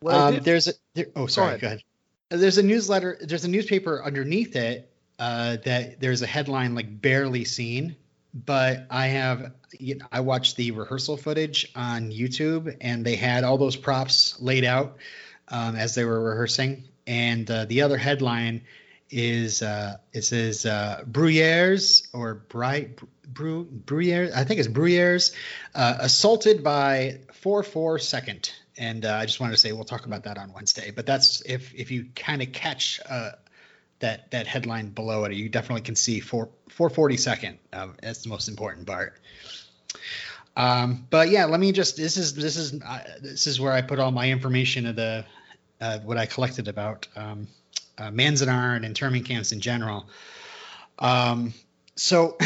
Well, 0.00 0.19
um, 0.28 0.35
did- 0.35 0.45
there's 0.45 0.69
a 0.69 0.73
there, 0.95 1.07
oh 1.16 1.26
sorry 1.26 1.49
ahead. 1.57 1.61
go 1.61 1.66
ahead. 1.66 1.83
There's 2.30 2.59
a 2.59 2.62
newsletter. 2.62 3.19
There's 3.21 3.45
a 3.45 3.49
newspaper 3.50 4.02
underneath 4.04 4.57
it 4.57 4.90
uh, 5.19 5.57
that 5.64 6.00
there's 6.00 6.23
a 6.23 6.26
headline 6.26 6.75
like 6.75 7.00
barely 7.02 7.45
seen, 7.45 7.97
but 8.33 8.87
I 8.90 9.09
have 9.09 9.52
you 9.78 9.97
know, 9.97 10.07
I 10.11 10.21
watched 10.21 10.57
the 10.57 10.71
rehearsal 10.73 11.16
footage 11.16 11.71
on 11.76 12.11
YouTube 12.11 12.76
and 12.80 13.04
they 13.04 13.16
had 13.16 13.45
all 13.45 13.59
those 13.59 13.76
props 13.76 14.40
laid 14.40 14.64
out 14.64 14.97
um, 15.49 15.76
as 15.76 15.95
they 15.95 16.04
were 16.04 16.21
rehearsing, 16.23 16.85
and 17.07 17.49
uh, 17.50 17.64
the 17.66 17.83
other 17.83 17.97
headline 17.99 18.62
is 19.11 19.62
uh, 19.62 19.97
it 20.12 20.23
says 20.23 20.67
uh, 20.67 21.02
Bruyères 21.11 22.09
or 22.12 22.35
Bright 22.35 23.00
Bru 23.26 23.67
Bruyères 23.67 24.33
I 24.35 24.45
think 24.45 24.61
it's 24.61 24.69
Bruyères 24.69 25.35
uh, 25.75 25.97
assaulted 26.00 26.62
by 26.62 27.21
four 27.33 27.62
four 27.62 27.99
second 27.99 28.52
and 28.81 29.05
uh, 29.05 29.14
I 29.14 29.26
just 29.26 29.38
wanted 29.40 29.52
to 29.52 29.59
say 29.59 29.73
we'll 29.73 29.85
talk 29.85 30.07
about 30.07 30.25
that 30.25 30.38
on 30.38 30.52
Wednesday. 30.52 30.90
But 30.90 31.07
that's 31.07 31.43
if 31.43 31.75
if 31.75 31.90
you 31.90 32.07
kind 32.17 32.43
of 32.43 32.50
catch 32.52 32.99
uh, 33.09 33.33
that 34.00 34.31
that 34.31 34.47
headline 34.47 34.88
below 34.88 35.25
it, 35.25 35.33
you 35.33 35.49
definitely 35.50 35.83
can 35.83 35.95
see 35.95 36.19
four 36.19 36.49
four 36.69 36.88
forty 36.88 37.19
second. 37.19 37.59
Um, 37.73 37.95
that's 38.02 38.23
the 38.23 38.31
most 38.31 38.49
important 38.49 38.87
part. 38.87 39.21
Um, 40.57 41.07
but 41.11 41.29
yeah, 41.29 41.45
let 41.45 41.61
me 41.61 41.73
just 41.73 41.97
this 41.99 42.17
is 42.17 42.35
this 42.35 42.57
is 42.57 42.81
uh, 42.83 43.00
this 43.21 43.47
is 43.47 43.61
where 43.61 43.73
I 43.73 43.83
put 43.83 43.99
all 43.99 44.11
my 44.11 44.31
information 44.31 44.87
of 44.87 44.97
the 44.97 45.26
uh, 45.81 45.99
what 46.00 46.17
I 46.17 46.25
collected 46.25 46.67
about 46.67 47.07
um, 47.14 47.49
uh, 48.00 48.11
Manzanar 48.11 48.75
and 48.76 48.85
internment 48.85 49.26
camps 49.26 49.52
in 49.52 49.61
general. 49.61 50.07
Um, 50.99 51.52
so 51.97 52.37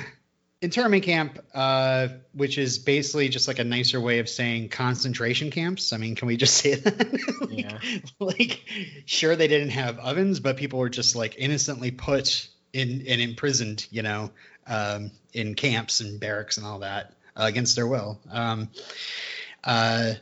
internment 0.60 1.04
camp, 1.04 1.38
uh, 1.54 2.08
which 2.32 2.58
is 2.58 2.78
basically 2.78 3.28
just 3.28 3.48
like 3.48 3.58
a 3.58 3.64
nicer 3.64 4.00
way 4.00 4.18
of 4.18 4.28
saying 4.28 4.68
concentration 4.68 5.50
camps. 5.50 5.92
I 5.92 5.96
mean, 5.96 6.14
can 6.14 6.26
we 6.28 6.36
just 6.36 6.56
say 6.62 6.74
that? 6.74 7.12
like, 7.40 7.50
Yeah. 7.64 7.78
like, 8.18 8.64
sure, 9.06 9.34
they 9.36 9.48
didn't 9.48 9.70
have 9.70 9.98
ovens, 9.98 10.40
but 10.40 10.56
people 10.56 10.78
were 10.78 10.90
just 10.90 11.16
like 11.16 11.36
innocently 11.38 11.90
put 11.90 12.48
in 12.72 13.04
and 13.08 13.20
imprisoned, 13.20 13.86
you 13.90 14.02
know, 14.02 14.30
um, 14.66 15.10
in 15.32 15.54
camps 15.54 16.00
and 16.00 16.20
barracks 16.20 16.58
and 16.58 16.66
all 16.66 16.80
that 16.80 17.14
uh, 17.36 17.44
against 17.44 17.76
their 17.76 17.86
will. 17.86 18.20
Um, 18.30 18.68
uh, 19.64 20.14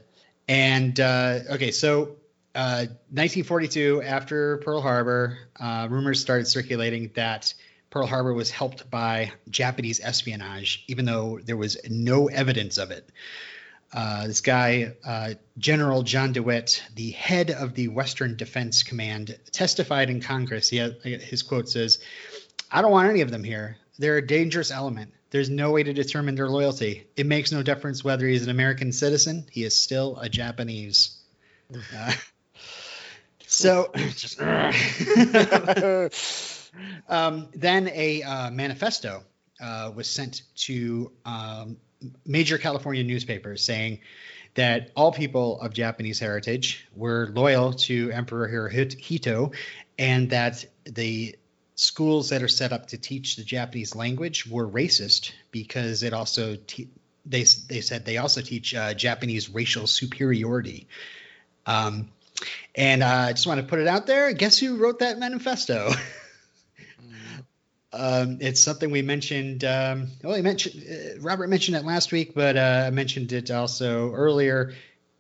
and 0.49 0.99
uh, 1.01 1.41
okay, 1.53 1.73
so 1.73 2.17
uh, 2.57 2.89
1942, 3.13 4.03
after 4.03 4.57
Pearl 4.59 4.81
Harbor, 4.81 5.39
uh, 5.61 5.87
rumors 5.91 6.21
started 6.21 6.47
circulating 6.47 7.11
that 7.15 7.53
Pearl 7.91 8.07
Harbor 8.07 8.33
was 8.33 8.51
helped 8.51 8.91
by 8.91 9.31
Japanese 9.51 10.01
espionage, 10.01 10.83
even 10.89 11.05
though 11.05 11.39
there 11.45 11.57
was 11.57 11.77
no 11.89 12.29
evidence 12.29 12.79
of 12.79 12.91
it. 12.91 13.11
Uh, 13.93 14.27
this 14.27 14.41
guy, 14.41 14.95
uh, 15.07 15.35
General 15.59 16.03
John 16.03 16.33
DeWitt, 16.33 16.83
the 16.95 17.11
head 17.11 17.51
of 17.51 17.75
the 17.75 17.89
Western 17.89 18.37
Defense 18.37 18.83
Command, 18.83 19.39
testified 19.53 20.09
in 20.09 20.21
Congress. 20.21 20.69
He 20.69 20.79
had, 20.79 20.97
his 21.03 21.43
quote 21.43 21.69
says, 21.69 21.99
I 22.71 22.83
don't 22.83 22.91
want 22.91 23.11
any 23.11 23.21
of 23.21 23.31
them 23.31 23.45
here. 23.45 23.77
They're 23.99 24.17
a 24.17 24.27
dangerous 24.27 24.71
element. 24.71 25.13
There's 25.31 25.51
no 25.51 25.73
way 25.73 25.83
to 25.83 25.93
determine 25.93 26.35
their 26.35 26.49
loyalty. 26.49 27.07
It 27.17 27.27
makes 27.27 27.53
no 27.53 27.63
difference 27.63 28.03
whether 28.03 28.27
he's 28.27 28.45
an 28.45 28.51
American 28.51 28.93
citizen. 28.93 29.47
He 29.51 29.63
is 29.63 29.77
still 29.77 30.17
a 30.19 30.29
Japanese. 30.29 31.19
So, 33.57 33.91
just, 33.97 34.39
um, 37.09 37.49
then 37.55 37.89
a 37.89 38.23
uh, 38.23 38.51
manifesto 38.51 39.23
uh, 39.61 39.93
was 39.95 40.11
sent 40.11 40.43
to 40.57 41.11
um, 41.25 41.79
major 42.27 42.59
California 42.59 43.03
newspapers 43.03 43.63
saying 43.63 44.01
that 44.57 44.91
all 44.95 45.11
people 45.11 45.59
of 45.63 45.73
Japanese 45.73 46.19
heritage 46.19 46.87
were 46.95 47.31
loyal 47.33 47.73
to 47.73 48.11
Emperor 48.11 48.47
Hirohito 48.47 49.55
and 49.99 50.29
that 50.31 50.67
the 50.85 51.35
schools 51.77 52.29
that 52.29 52.43
are 52.43 52.49
set 52.49 52.75
up 52.75 52.89
to 52.89 52.99
teach 52.99 53.37
the 53.37 53.45
Japanese 53.45 53.97
language 53.97 54.47
were 54.47 54.69
racist 54.69 55.33
because 55.51 56.03
it 56.03 56.13
also 56.13 56.57
te- 56.57 56.91
they 57.25 57.47
they 57.69 57.81
said 57.81 58.05
they 58.05 58.19
also 58.19 58.43
teach 58.43 58.75
uh, 58.75 58.93
Japanese 58.93 59.49
racial 59.49 59.87
superiority. 59.87 60.89
Um, 61.65 62.11
and 62.75 63.03
uh, 63.03 63.07
I 63.29 63.33
just 63.33 63.47
want 63.47 63.61
to 63.61 63.67
put 63.67 63.79
it 63.79 63.87
out 63.87 64.07
there. 64.07 64.33
Guess 64.33 64.59
who 64.59 64.77
wrote 64.77 65.01
that 65.01 65.19
manifesto? 65.19 65.91
um, 67.93 68.39
it's 68.41 68.61
something 68.61 68.91
we 68.91 69.03
mentioned. 69.03 69.65
Um, 69.65 70.09
well, 70.23 70.37
he 70.37 70.43
mentioned 70.43 70.85
uh, 70.89 71.21
Robert 71.21 71.49
mentioned 71.49 71.77
it 71.77 71.85
last 71.85 72.13
week, 72.13 72.35
but 72.35 72.57
uh, 72.57 72.85
I 72.87 72.91
mentioned 72.91 73.33
it 73.33 73.51
also 73.51 74.13
earlier. 74.13 74.75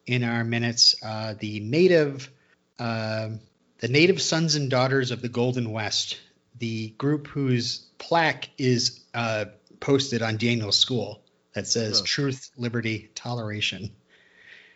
in 0.07 0.23
our 0.23 0.45
minutes 0.45 0.95
uh, 1.03 1.35
the 1.39 1.59
native, 1.61 2.31
uh, 2.79 3.31
the 3.79 3.89
native 3.89 4.23
sons 4.23 4.55
and 4.55 4.71
daughters 4.71 5.11
of 5.11 5.21
the 5.21 5.29
Golden 5.29 5.73
West, 5.73 6.19
the 6.59 6.91
group 6.91 7.27
whose 7.27 7.87
plaque 7.99 8.49
is 8.57 9.01
uh, 9.15 9.47
posted 9.81 10.23
on 10.23 10.37
Daniel's 10.37 10.79
school 10.79 11.23
that 11.55 11.67
says 11.67 12.01
Oh. 12.01 12.05
"Truth, 12.05 12.51
Liberty, 12.57 13.11
Toleration." 13.15 13.91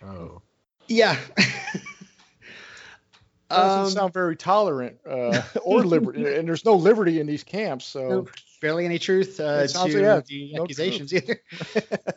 Oh. 0.02 0.42
Yeah. 0.88 1.16
Doesn't 3.50 3.84
Um, 3.84 3.90
sound 3.90 4.12
very 4.14 4.36
tolerant 4.36 4.98
uh, 5.08 5.42
or 5.64 5.84
liberty, 5.84 6.24
and 6.24 6.48
there's 6.48 6.64
no 6.64 6.76
liberty 6.76 7.20
in 7.20 7.26
these 7.26 7.42
camps. 7.44 7.84
So 7.84 8.08
no, 8.08 8.26
barely 8.62 8.84
any 8.84 8.98
truth 8.98 9.40
uh, 9.40 9.66
to 9.66 9.78
like, 9.78 9.92
yeah, 9.92 10.20
the 10.26 10.52
no 10.54 10.62
accusations 10.62 11.12
either. 11.12 11.40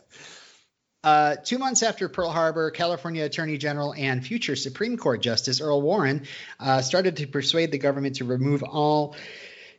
Uh, 1.04 1.36
two 1.36 1.58
months 1.58 1.82
after 1.82 2.08
Pearl 2.08 2.30
Harbor, 2.30 2.70
California 2.70 3.26
Attorney 3.26 3.58
General 3.58 3.92
and 3.92 4.26
future 4.26 4.56
Supreme 4.56 4.96
Court 4.96 5.20
Justice 5.20 5.60
Earl 5.60 5.82
Warren 5.82 6.26
uh, 6.58 6.80
started 6.80 7.18
to 7.18 7.26
persuade 7.26 7.70
the 7.70 7.76
government 7.76 8.16
to 8.16 8.24
remove 8.24 8.62
all 8.62 9.14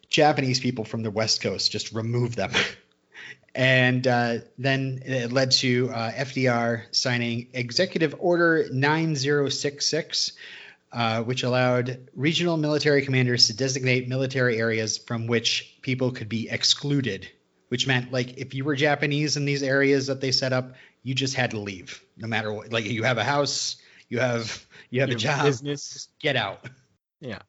Japanese 0.07 0.59
people 0.59 0.85
from 0.85 1.01
the 1.01 1.09
West 1.09 1.41
Coast, 1.41 1.71
just 1.71 1.93
remove 1.93 2.35
them. 2.35 2.51
And 3.55 4.05
uh, 4.05 4.39
then 4.59 5.01
it 5.03 5.31
led 5.31 5.49
to 5.51 5.89
uh, 5.89 6.11
FDR 6.11 6.83
signing 6.91 7.47
Executive 7.53 8.13
Order 8.19 8.67
9066, 8.71 10.33
uh, 10.95 11.21
which 11.23 11.43
allowed 11.43 12.07
regional 12.15 12.55
military 12.55 13.01
commanders 13.03 13.47
to 13.47 13.55
designate 13.55 14.07
military 14.07 14.57
areas 14.57 14.97
from 14.97 15.27
which 15.27 15.77
people 15.81 16.09
could 16.11 16.29
be 16.29 16.49
excluded, 16.49 17.29
which 17.67 17.85
meant 17.85 18.13
like 18.13 18.37
if 18.37 18.53
you 18.53 18.63
were 18.63 18.75
Japanese 18.75 19.35
in 19.35 19.43
these 19.43 19.61
areas 19.61 20.07
that 20.07 20.21
they 20.21 20.31
set 20.31 20.53
up, 20.53 20.73
you 21.03 21.13
just 21.13 21.35
had 21.35 21.51
to 21.51 21.59
leave, 21.59 22.01
no 22.15 22.27
matter 22.27 22.51
what. 22.53 22.71
Like 22.71 22.85
you 22.85 23.03
have 23.03 23.17
a 23.17 23.25
house, 23.25 23.75
you 24.07 24.19
have 24.19 24.65
you 24.89 25.01
have 25.01 25.09
You 25.09 25.15
a 25.15 25.19
job, 25.19 25.43
business. 25.45 26.07
get 26.19 26.37
out. 26.37 26.65
Yeah. 27.19 27.39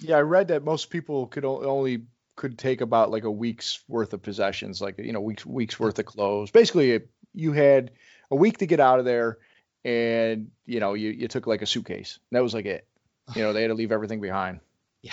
yeah, 0.00 0.16
I 0.16 0.22
read 0.22 0.48
that 0.48 0.64
most 0.64 0.90
people 0.90 1.26
could 1.28 1.44
only 1.44 2.02
could 2.34 2.58
take 2.58 2.80
about 2.80 3.10
like 3.10 3.24
a 3.24 3.30
week's 3.30 3.80
worth 3.88 4.12
of 4.12 4.22
possessions, 4.22 4.80
like 4.80 4.98
you 4.98 5.12
know, 5.12 5.20
weeks 5.20 5.46
weeks 5.46 5.78
worth 5.78 5.98
of 6.00 6.06
clothes. 6.06 6.50
Basically, 6.50 7.00
you 7.32 7.52
had 7.52 7.92
a 8.30 8.36
week 8.36 8.58
to 8.58 8.66
get 8.66 8.80
out 8.80 8.98
of 8.98 9.04
there, 9.04 9.38
and 9.88 10.50
you 10.66 10.80
know, 10.80 10.94
you 10.94 11.10
you 11.10 11.28
took 11.28 11.46
like 11.46 11.62
a 11.62 11.66
suitcase. 11.66 12.18
That 12.30 12.42
was 12.42 12.52
like 12.52 12.66
it. 12.66 12.86
You 13.34 13.42
know, 13.42 13.52
they 13.52 13.62
had 13.62 13.68
to 13.68 13.74
leave 13.74 13.92
everything 13.92 14.20
behind. 14.20 14.60
Yeah. 15.00 15.12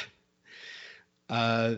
Uh, 1.30 1.76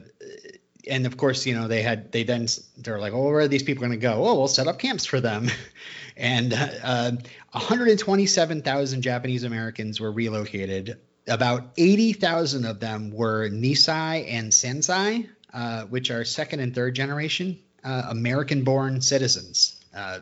and 0.89 1.05
of 1.05 1.17
course, 1.17 1.45
you 1.45 1.53
know, 1.53 1.67
they 1.67 1.81
had 1.81 2.11
they 2.13 2.23
then 2.23 2.47
they're 2.77 2.99
like, 2.99 3.11
oh, 3.11 3.25
where 3.25 3.39
are 3.39 3.47
these 3.49 3.63
people 3.63 3.81
going 3.81 3.91
to 3.91 3.97
go? 3.97 4.25
Oh, 4.25 4.35
we'll 4.35 4.47
set 4.47 4.67
up 4.67 4.79
camps 4.79 5.05
for 5.05 5.19
them. 5.19 5.49
and 6.17 6.53
uh, 6.53 7.11
127,000 7.51 9.01
Japanese 9.01 9.43
Americans 9.43 9.99
were 9.99 10.11
relocated. 10.11 10.99
About 11.27 11.73
80,000 11.75 12.63
of 12.63 12.79
them 12.79 13.11
were 13.11 13.49
Nisei 13.49 14.31
and 14.31 14.53
Sansei, 14.53 15.27
uh, 15.53 15.83
which 15.83 16.09
are 16.09 16.23
second 16.23 16.61
and 16.61 16.73
third 16.73 16.95
generation 16.95 17.59
uh, 17.83 18.03
American-born 18.09 19.01
citizens. 19.01 19.75
Uh, 19.93 20.19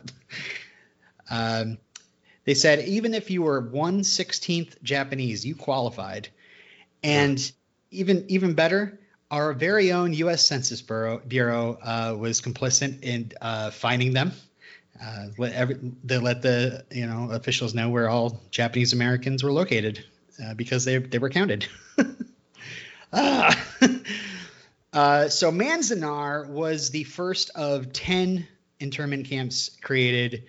um, 1.30 1.78
they 2.46 2.54
said 2.54 2.88
even 2.88 3.12
if 3.12 3.30
you 3.30 3.42
were 3.42 3.60
one 3.60 4.02
sixteenth 4.02 4.82
Japanese, 4.82 5.44
you 5.44 5.54
qualified. 5.54 6.28
And 7.02 7.52
even 7.90 8.24
even 8.28 8.54
better, 8.54 8.98
our 9.30 9.52
very 9.52 9.92
own 9.92 10.14
U.S. 10.14 10.46
Census 10.46 10.80
Bureau, 10.80 11.20
Bureau 11.26 11.78
uh, 11.82 12.16
was 12.18 12.40
complicit 12.40 13.02
in 13.02 13.32
uh, 13.40 13.70
finding 13.70 14.12
them. 14.12 14.32
Uh, 15.02 15.26
let 15.36 15.52
every, 15.52 15.78
they 16.04 16.18
let 16.18 16.40
the 16.40 16.84
you 16.90 17.06
know 17.06 17.30
officials 17.30 17.74
know 17.74 17.90
where 17.90 18.08
all 18.08 18.40
Japanese 18.50 18.92
Americans 18.92 19.42
were 19.42 19.52
located 19.52 20.04
uh, 20.42 20.54
because 20.54 20.84
they 20.84 20.98
they 20.98 21.18
were 21.18 21.30
counted. 21.30 21.66
ah. 23.12 23.64
uh, 24.92 25.28
so 25.28 25.50
Manzanar 25.50 26.48
was 26.48 26.90
the 26.90 27.04
first 27.04 27.50
of 27.50 27.92
ten 27.92 28.46
internment 28.80 29.26
camps 29.26 29.76
created, 29.82 30.44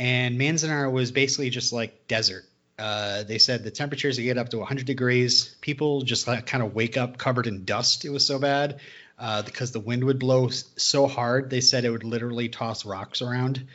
and 0.00 0.40
Manzanar 0.40 0.90
was 0.90 1.12
basically 1.12 1.50
just 1.50 1.74
like 1.74 2.08
desert. 2.08 2.46
Uh, 2.78 3.22
they 3.22 3.36
said 3.36 3.62
the 3.62 3.70
temperatures 3.70 4.18
get 4.18 4.38
up 4.38 4.48
to 4.48 4.56
100 4.56 4.86
degrees. 4.86 5.54
People 5.60 6.00
just 6.00 6.26
like 6.26 6.46
kind 6.46 6.62
of 6.62 6.74
wake 6.74 6.96
up 6.96 7.18
covered 7.18 7.46
in 7.46 7.66
dust. 7.66 8.06
It 8.06 8.08
was 8.08 8.26
so 8.26 8.38
bad 8.38 8.80
uh, 9.18 9.42
because 9.42 9.72
the 9.72 9.80
wind 9.80 10.02
would 10.04 10.18
blow 10.18 10.48
so 10.48 11.06
hard. 11.06 11.50
They 11.50 11.60
said 11.60 11.84
it 11.84 11.90
would 11.90 12.04
literally 12.04 12.48
toss 12.48 12.86
rocks 12.86 13.20
around. 13.20 13.66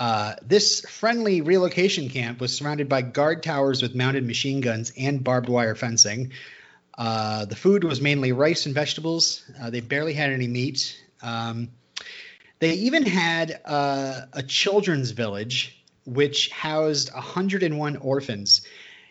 Uh, 0.00 0.34
this 0.42 0.80
friendly 0.80 1.42
relocation 1.42 2.08
camp 2.08 2.40
was 2.40 2.52
surrounded 2.52 2.88
by 2.88 3.02
guard 3.02 3.44
towers 3.44 3.82
with 3.82 3.94
mounted 3.94 4.26
machine 4.26 4.60
guns 4.60 4.92
and 4.98 5.22
barbed 5.22 5.48
wire 5.48 5.76
fencing. 5.76 6.32
Uh, 6.98 7.44
the 7.44 7.56
food 7.56 7.84
was 7.84 8.00
mainly 8.00 8.32
rice 8.32 8.66
and 8.66 8.74
vegetables. 8.74 9.48
Uh, 9.62 9.70
they 9.70 9.80
barely 9.80 10.12
had 10.12 10.30
any 10.30 10.48
meat. 10.48 11.00
Um, 11.22 11.68
they 12.58 12.72
even 12.72 13.04
had 13.04 13.60
uh, 13.64 14.22
a 14.32 14.42
children's 14.42 15.10
village 15.10 15.84
which 16.04 16.50
housed 16.50 17.12
101 17.12 17.96
orphans. 17.96 18.62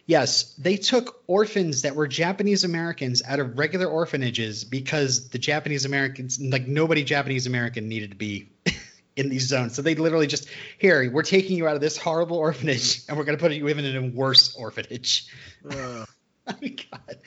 Yes, 0.07 0.53
they 0.53 0.77
took 0.77 1.23
orphans 1.27 1.81
that 1.81 1.95
were 1.95 2.07
Japanese 2.07 2.63
Americans 2.63 3.21
out 3.27 3.39
of 3.39 3.57
regular 3.57 3.87
orphanages 3.87 4.63
because 4.63 5.29
the 5.29 5.39
Japanese 5.39 5.85
Americans, 5.85 6.39
like 6.39 6.67
nobody 6.67 7.03
Japanese 7.03 7.47
American 7.47 7.89
needed 7.89 8.11
to 8.11 8.15
be 8.15 8.49
in 9.15 9.29
these 9.29 9.47
zones. 9.47 9.75
So 9.75 9.81
they 9.81 9.95
literally 9.95 10.27
just, 10.27 10.47
here, 10.77 11.11
we're 11.11 11.23
taking 11.23 11.57
you 11.57 11.67
out 11.67 11.75
of 11.75 11.81
this 11.81 11.97
horrible 11.97 12.37
orphanage 12.37 13.01
and 13.09 13.17
we're 13.17 13.25
going 13.25 13.37
to 13.37 13.41
put 13.41 13.51
you 13.51 13.67
even 13.67 13.83
in 13.83 13.95
a 13.97 14.07
worse 14.15 14.55
orphanage. 14.55 15.27
Uh, 15.69 16.05
Oh 16.47 16.53
my 16.61 16.75
God. 16.91 17.17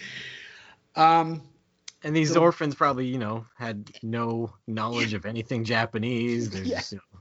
Um, 0.94 1.42
and 2.02 2.14
these 2.14 2.32
So- 2.34 2.40
orphans 2.40 2.74
probably, 2.74 3.06
you 3.06 3.18
know, 3.18 3.46
had 3.56 3.90
no 4.02 4.52
knowledge 4.66 5.14
of 5.14 5.26
anything 5.26 5.64
Japanese. 5.64 6.50
They're 6.50 6.62
Yeah. 6.64 6.76
just, 6.76 6.92
you 6.92 6.98
know, 6.98 7.20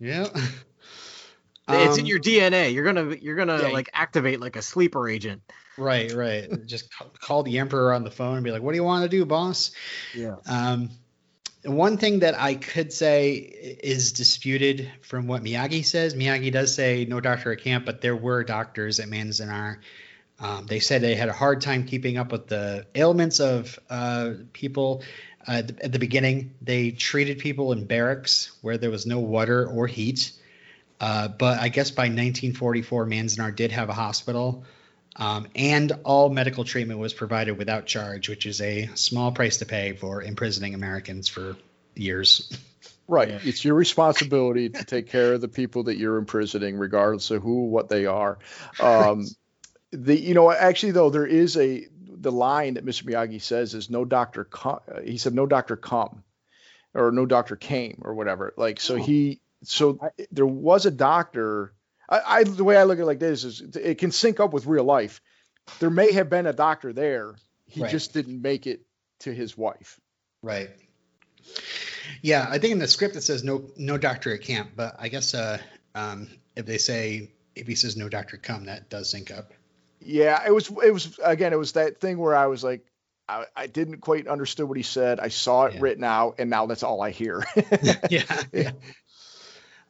yeah. 0.00 0.28
it's 1.68 1.96
in 1.96 2.02
Um, 2.02 2.06
your 2.06 2.18
DNA. 2.20 2.72
You're 2.74 2.84
gonna 2.84 3.14
you're 3.16 3.36
gonna 3.36 3.62
yeah, 3.62 3.68
like 3.68 3.88
activate 3.92 4.40
like 4.40 4.56
a 4.56 4.62
sleeper 4.62 5.08
agent. 5.08 5.42
Right, 5.76 6.12
right. 6.12 6.48
Just 6.66 6.88
call 7.20 7.42
the 7.42 7.58
emperor 7.58 7.92
on 7.92 8.04
the 8.04 8.10
phone 8.10 8.36
and 8.36 8.44
be 8.44 8.52
like, 8.52 8.62
"What 8.62 8.72
do 8.72 8.76
you 8.76 8.84
want 8.84 9.02
to 9.02 9.08
do, 9.08 9.24
boss?" 9.24 9.72
Yeah. 10.14 10.36
Um, 10.46 10.90
one 11.64 11.96
thing 11.96 12.18
that 12.20 12.38
I 12.38 12.54
could 12.54 12.92
say 12.92 13.32
is 13.32 14.12
disputed 14.12 14.90
from 15.02 15.26
what 15.26 15.42
Miyagi 15.42 15.84
says. 15.84 16.14
Miyagi 16.14 16.52
does 16.52 16.74
say 16.74 17.06
no 17.06 17.20
doctor 17.20 17.50
at 17.52 17.60
camp, 17.62 17.86
but 17.86 18.02
there 18.02 18.14
were 18.14 18.44
doctors 18.44 19.00
at 19.00 19.08
Manzanar. 19.08 19.78
Um, 20.44 20.66
they 20.66 20.78
said 20.80 21.00
they 21.00 21.14
had 21.14 21.30
a 21.30 21.32
hard 21.32 21.62
time 21.62 21.86
keeping 21.86 22.18
up 22.18 22.30
with 22.30 22.48
the 22.48 22.86
ailments 22.94 23.40
of 23.40 23.78
uh, 23.88 24.32
people. 24.52 25.02
Uh, 25.48 25.52
at 25.52 25.68
the- 25.68 25.84
at 25.86 25.92
the 25.92 25.98
beginning, 25.98 26.52
they 26.60 26.90
treated 26.90 27.38
people 27.38 27.72
in 27.72 27.86
barracks 27.86 28.52
where 28.60 28.76
there 28.76 28.90
was 28.90 29.06
no 29.06 29.20
water 29.20 29.66
or 29.66 29.86
heat. 29.86 30.32
Uh, 31.00 31.28
but 31.28 31.60
I 31.60 31.68
guess 31.68 31.90
by 31.90 32.04
1944, 32.04 33.06
Manzanar 33.06 33.56
did 33.56 33.72
have 33.72 33.88
a 33.88 33.94
hospital, 33.94 34.64
um, 35.16 35.46
and 35.54 35.92
all 36.04 36.28
medical 36.28 36.64
treatment 36.64 37.00
was 37.00 37.14
provided 37.14 37.56
without 37.56 37.86
charge, 37.86 38.28
which 38.28 38.44
is 38.46 38.60
a 38.60 38.88
small 38.94 39.32
price 39.32 39.58
to 39.58 39.66
pay 39.66 39.94
for 39.94 40.22
imprisoning 40.22 40.74
Americans 40.74 41.28
for 41.28 41.56
years. 41.94 42.52
Right. 43.06 43.28
Yeah. 43.28 43.38
It's 43.44 43.62
your 43.62 43.74
responsibility 43.74 44.70
to 44.70 44.82
take 44.82 45.10
care 45.10 45.34
of 45.34 45.42
the 45.42 45.48
people 45.48 45.82
that 45.84 45.98
you're 45.98 46.16
imprisoning, 46.16 46.78
regardless 46.78 47.30
of 47.30 47.42
who, 47.42 47.66
what 47.66 47.90
they 47.90 48.06
are. 48.06 48.38
Um, 48.80 49.26
the, 49.94 50.18
you 50.18 50.34
know, 50.34 50.50
actually 50.50 50.92
though, 50.92 51.10
there 51.10 51.26
is 51.26 51.56
a 51.56 51.86
the 52.06 52.32
line 52.32 52.74
that 52.74 52.86
Mr. 52.86 53.04
Miyagi 53.04 53.40
says 53.40 53.74
is 53.74 53.90
no 53.90 54.04
doctor. 54.04 54.44
Co- 54.44 54.82
uh, 54.90 55.00
he 55.02 55.18
said 55.18 55.34
no 55.34 55.46
doctor 55.46 55.76
come, 55.76 56.24
or 56.94 57.10
no 57.12 57.26
doctor 57.26 57.56
came, 57.56 58.02
or 58.04 58.14
whatever. 58.14 58.54
Like 58.56 58.80
so 58.80 58.96
he 58.96 59.40
so 59.62 59.98
there 60.30 60.46
was 60.46 60.86
a 60.86 60.90
doctor. 60.90 61.72
I, 62.08 62.20
I 62.26 62.44
the 62.44 62.64
way 62.64 62.76
I 62.76 62.84
look 62.84 62.98
at 62.98 63.02
it 63.02 63.06
like 63.06 63.18
this 63.18 63.44
is 63.44 63.60
it 63.60 63.98
can 63.98 64.10
sync 64.10 64.40
up 64.40 64.52
with 64.52 64.66
real 64.66 64.84
life. 64.84 65.20
There 65.80 65.90
may 65.90 66.12
have 66.12 66.30
been 66.30 66.46
a 66.46 66.52
doctor 66.52 66.92
there. 66.92 67.34
He 67.66 67.80
Right. 67.82 67.90
just 67.90 68.12
didn't 68.12 68.40
make 68.40 68.66
it 68.66 68.82
to 69.20 69.32
his 69.32 69.56
wife. 69.56 69.98
Right. 70.42 70.70
Yeah, 72.22 72.46
I 72.48 72.58
think 72.58 72.72
in 72.72 72.78
the 72.78 72.88
script 72.88 73.16
it 73.16 73.22
says 73.22 73.44
no 73.44 73.70
no 73.76 73.98
doctor 73.98 74.32
at 74.34 74.42
camp, 74.42 74.70
but 74.76 74.96
I 74.98 75.08
guess 75.08 75.34
uh, 75.34 75.58
um, 75.94 76.28
if 76.56 76.66
they 76.66 76.78
say 76.78 77.32
if 77.54 77.66
he 77.66 77.74
says 77.74 77.96
no 77.96 78.08
doctor 78.08 78.36
come, 78.36 78.66
that 78.66 78.88
does 78.90 79.10
sync 79.10 79.30
up. 79.30 79.52
Yeah, 80.04 80.42
it 80.46 80.52
was 80.52 80.70
it 80.82 80.92
was 80.92 81.18
again 81.22 81.52
it 81.52 81.58
was 81.58 81.72
that 81.72 82.00
thing 82.00 82.18
where 82.18 82.34
I 82.34 82.46
was 82.46 82.62
like 82.62 82.86
I, 83.28 83.46
I 83.56 83.66
didn't 83.66 83.98
quite 83.98 84.26
understood 84.28 84.68
what 84.68 84.76
he 84.76 84.82
said. 84.82 85.18
I 85.20 85.28
saw 85.28 85.64
it 85.64 85.74
Yeah. 85.74 85.80
written 85.80 86.04
out 86.04 86.36
and 86.38 86.50
now 86.50 86.66
that's 86.66 86.82
all 86.82 87.00
I 87.02 87.10
hear. 87.10 87.42
yeah, 88.10 88.22
yeah. 88.52 88.70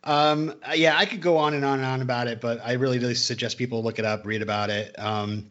Um, 0.04 0.54
yeah, 0.74 0.96
I 0.96 1.06
could 1.06 1.22
go 1.22 1.38
on 1.38 1.54
and 1.54 1.64
on 1.64 1.78
and 1.78 1.86
on 1.86 2.02
about 2.02 2.28
it, 2.28 2.40
but 2.40 2.60
I 2.64 2.72
really, 2.72 2.98
really 2.98 3.14
suggest 3.14 3.56
people 3.56 3.82
look 3.82 3.98
it 3.98 4.04
up, 4.04 4.26
read 4.26 4.42
about 4.42 4.68
it. 4.70 4.94
Um, 4.98 5.50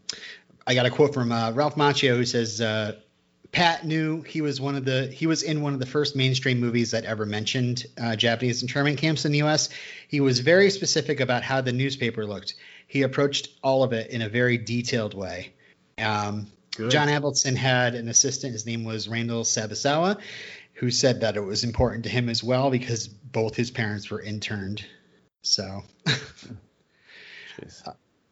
I 0.66 0.76
got 0.76 0.86
a 0.86 0.92
quote 0.92 1.14
from 1.14 1.32
uh, 1.32 1.52
Ralph 1.52 1.76
Macchio 1.76 2.16
who 2.16 2.26
says, 2.26 2.62
uh, 2.62 2.94
Pat 3.52 3.86
knew 3.86 4.22
he 4.22 4.42
was 4.42 4.60
one 4.60 4.76
of 4.76 4.84
the 4.84 5.06
he 5.08 5.28
was 5.28 5.44
in 5.44 5.62
one 5.62 5.74
of 5.74 5.80
the 5.80 5.86
first 5.86 6.16
mainstream 6.16 6.60
movies 6.60 6.92
that 6.92 7.06
ever 7.06 7.24
mentioned 7.26 7.86
uh, 8.02 8.16
Japanese 8.16 8.64
internment 8.64 8.98
camps 8.98 9.26
in 9.26 9.32
the 9.32 9.38
U.S. 9.40 9.70
He 10.08 10.22
was 10.22 10.40
very 10.40 10.72
specific 10.72 11.20
about 11.20 11.44
how 11.44 11.62
the 11.62 11.72
newspaper 11.72 12.26
looked. 12.26 12.56
He 12.94 13.02
approached 13.02 13.50
all 13.64 13.82
of 13.82 13.92
it 13.92 14.12
in 14.12 14.22
a 14.22 14.30
very 14.30 14.56
detailed 14.56 15.16
way. 15.16 15.52
Um, 15.98 16.46
John 16.90 17.08
Avildsen 17.08 17.56
had 17.56 17.96
an 17.96 18.08
assistant. 18.08 18.54
His 18.54 18.68
name 18.68 18.84
was 18.84 19.08
Randall 19.08 19.44
Sabusawa, 19.44 20.20
who 20.74 20.92
said 20.92 21.22
that 21.22 21.36
it 21.36 21.42
was 21.42 21.64
important 21.64 22.04
to 22.04 22.12
him 22.12 22.30
as 22.30 22.44
well 22.44 22.70
because 22.70 23.08
both 23.08 23.56
his 23.56 23.72
parents 23.72 24.12
were 24.12 24.22
interned. 24.22 24.86
So, 25.42 25.82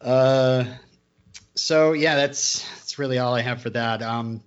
uh, 0.00 0.64
so 1.56 1.92
yeah, 1.92 2.14
that's 2.14 2.64
that's 2.76 3.00
really 3.00 3.18
all 3.18 3.34
I 3.34 3.40
have 3.40 3.62
for 3.62 3.70
that. 3.70 4.00
Um, 4.00 4.44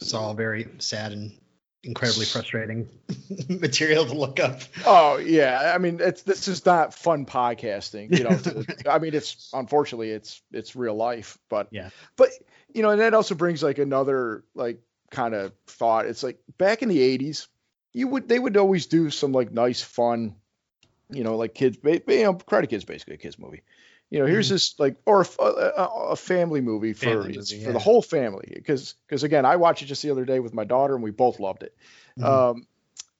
it's 0.00 0.14
all 0.14 0.34
very 0.34 0.66
sad 0.80 1.12
and 1.12 1.39
incredibly 1.82 2.26
frustrating 2.26 2.88
material 3.48 4.04
to 4.06 4.14
look 4.14 4.38
up. 4.40 4.60
Oh 4.86 5.16
yeah, 5.18 5.72
I 5.74 5.78
mean 5.78 6.00
it's 6.00 6.22
this 6.22 6.48
is 6.48 6.64
not 6.66 6.94
fun 6.94 7.26
podcasting, 7.26 8.16
you 8.16 8.24
know. 8.24 8.36
to- 8.36 8.76
I 8.90 8.98
mean 8.98 9.14
it's 9.14 9.50
unfortunately 9.52 10.10
it's 10.10 10.42
it's 10.52 10.76
real 10.76 10.94
life, 10.94 11.38
but 11.48 11.68
Yeah. 11.70 11.90
but 12.16 12.30
you 12.74 12.82
know, 12.82 12.90
and 12.90 13.00
that 13.00 13.14
also 13.14 13.34
brings 13.34 13.62
like 13.62 13.78
another 13.78 14.44
like 14.54 14.80
kind 15.10 15.34
of 15.34 15.52
thought. 15.66 16.06
It's 16.06 16.22
like 16.22 16.38
back 16.58 16.82
in 16.82 16.88
the 16.88 17.18
'80s, 17.18 17.48
you 17.92 18.08
would 18.08 18.28
they 18.28 18.38
would 18.38 18.56
always 18.56 18.86
do 18.86 19.10
some 19.10 19.32
like 19.32 19.50
nice 19.52 19.80
fun, 19.82 20.36
you 21.10 21.24
know, 21.24 21.36
like 21.36 21.54
kids, 21.54 21.78
you 21.82 22.00
know, 22.22 22.34
Karate 22.34 22.68
Kid's 22.68 22.84
basically 22.84 23.14
a 23.14 23.18
kids 23.18 23.38
movie. 23.38 23.62
You 24.10 24.18
know, 24.18 24.26
here's 24.26 24.48
this 24.48 24.74
like 24.78 24.96
or 25.06 25.24
a 25.38 26.16
family 26.16 26.60
movie 26.60 26.92
for 26.94 27.06
Family 27.06 27.28
movie, 27.28 27.42
for 27.42 27.56
yeah. 27.68 27.72
the 27.72 27.78
whole 27.78 28.02
family 28.02 28.52
because 28.54 28.94
because 29.06 29.22
again, 29.22 29.44
I 29.44 29.56
watched 29.56 29.82
it 29.82 29.86
just 29.86 30.02
the 30.02 30.10
other 30.10 30.24
day 30.24 30.40
with 30.40 30.52
my 30.52 30.64
daughter 30.64 30.94
and 30.94 31.02
we 31.02 31.12
both 31.12 31.38
loved 31.38 31.62
it. 31.62 31.76
Mhm. 32.18 32.24
Um, 32.24 32.66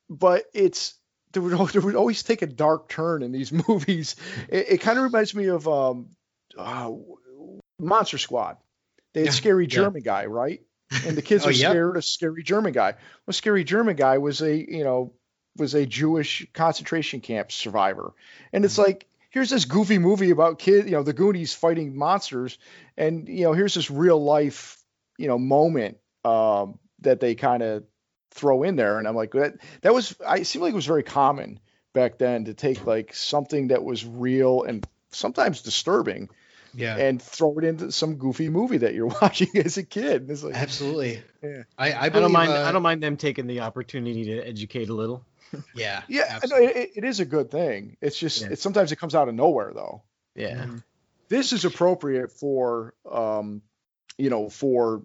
but 0.09 0.45
it's 0.53 0.95
there 1.33 1.43
would, 1.43 1.53
there 1.73 1.81
would 1.83 1.95
always 1.97 2.23
take 2.23 2.43
a 2.43 2.47
dark 2.47 2.89
turn 2.89 3.23
in 3.23 3.33
these 3.33 3.53
movies. 3.69 4.17
It, 4.49 4.67
it 4.73 4.79
kind 4.81 4.99
of 4.99 5.05
reminds 5.05 5.35
me 5.35 5.47
of 5.47 5.69
um, 5.69 6.09
uh, 6.59 6.91
Monster 7.79 8.19
Squad. 8.19 8.57
They 9.15 9.21
had 9.23 9.27
Yeah, 9.27 9.33
scary 9.33 9.67
yeah. 9.67 9.75
German 9.75 10.03
guy, 10.03 10.27
right? 10.27 10.63
And 11.07 11.17
the 11.17 11.23
kids 11.23 11.45
Oh, 11.45 11.49
are 11.49 11.53
yep. 11.53 11.71
scared 11.71 11.97
of 11.97 12.05
scary 12.05 12.43
German 12.43 12.73
guy. 12.73 12.95
Well, 13.27 13.33
scary 13.35 13.65
German 13.65 13.97
guy 13.97 14.19
was 14.19 14.41
a 14.43 14.55
you 14.55 14.85
know 14.85 15.15
was 15.57 15.75
a 15.75 15.87
Jewish 15.87 16.47
concentration 16.53 17.21
camp 17.21 17.53
survivor, 17.53 18.13
and 18.53 18.65
it's 18.65 18.79
like 18.79 19.07
here's 19.31 19.51
this 19.51 19.65
goofy 19.65 19.99
movie 19.99 20.31
about 20.31 20.59
kid, 20.59 20.87
you 20.87 20.93
know, 20.93 21.03
the 21.03 21.13
Goonies 21.13 21.55
fighting 21.55 21.97
monsters, 21.97 22.59
and 22.97 23.29
you 23.29 23.45
know 23.45 23.53
here's 23.53 23.75
this 23.75 23.91
real 23.91 24.23
life 24.23 24.77
you 25.17 25.29
know 25.29 25.39
moment 25.39 25.99
um, 26.25 26.79
that 27.01 27.21
they 27.21 27.35
kind 27.35 27.63
of 27.63 27.85
throw 28.33 28.63
in 28.63 28.77
there, 28.77 28.99
and 28.99 29.09
I'm 29.09 29.17
like 29.17 29.33
that 29.33 29.55
that 29.83 29.95
was 29.95 30.15
I 30.27 30.39
it 30.39 30.47
seemed 30.47 30.63
like 30.63 30.73
it 30.73 30.77
was 30.77 30.87
very 30.87 31.03
common 31.03 31.59
back 31.93 32.19
then 32.19 32.45
to 32.45 32.55
take 32.55 32.87
like 32.87 33.15
something 33.15 33.69
that 33.69 33.83
was 33.83 34.05
real 34.05 34.63
and 34.63 34.87
sometimes 35.11 35.63
disturbing 35.63 36.29
Yeah, 36.75 36.97
and 36.97 37.21
throw 37.21 37.59
it 37.59 37.65
into 37.65 37.91
some 37.93 38.17
goofy 38.17 38.49
movie 38.49 38.79
that 38.79 38.95
you're 38.95 39.07
watching 39.23 39.49
as 39.57 39.77
a 39.77 39.83
kid. 39.83 40.31
It's 40.31 40.43
like, 40.43 40.55
absolutely. 40.55 41.23
Yeah. 41.43 41.63
I, 41.77 41.93
I, 41.93 42.05
I 42.05 42.09
don't 42.11 42.33
mind. 42.33 42.53
uh, 42.53 42.63
I 42.63 42.73
don't 42.73 42.83
mind 42.83 43.03
them 43.03 43.17
taking 43.17 43.47
the 43.47 43.61
opportunity 43.61 44.25
to 44.27 44.39
educate 44.47 44.89
a 44.89 44.95
little. 44.95 45.25
Yeah, 45.75 46.03
yeah, 46.09 46.23
I 46.23 46.29
know, 46.29 46.35
absolutely. 46.57 46.67
it, 46.83 46.91
it 46.97 47.05
is 47.05 47.21
a 47.21 47.25
good 47.25 47.51
thing. 47.51 47.97
It's 48.01 48.19
just, 48.19 48.43
Yeah. 48.43 48.49
it, 48.53 48.59
sometimes 48.59 48.93
it 48.93 48.97
comes 48.97 49.15
out 49.15 49.29
of 49.29 49.35
nowhere 49.35 49.73
though. 49.75 50.03
Yeah. 50.35 50.65
Mhm. 50.67 50.83
This 51.29 51.53
is 51.53 51.65
appropriate 51.65 52.33
for, 52.33 52.95
um, 53.11 53.63
you 54.19 54.31
know, 54.31 54.49
for, 54.49 55.03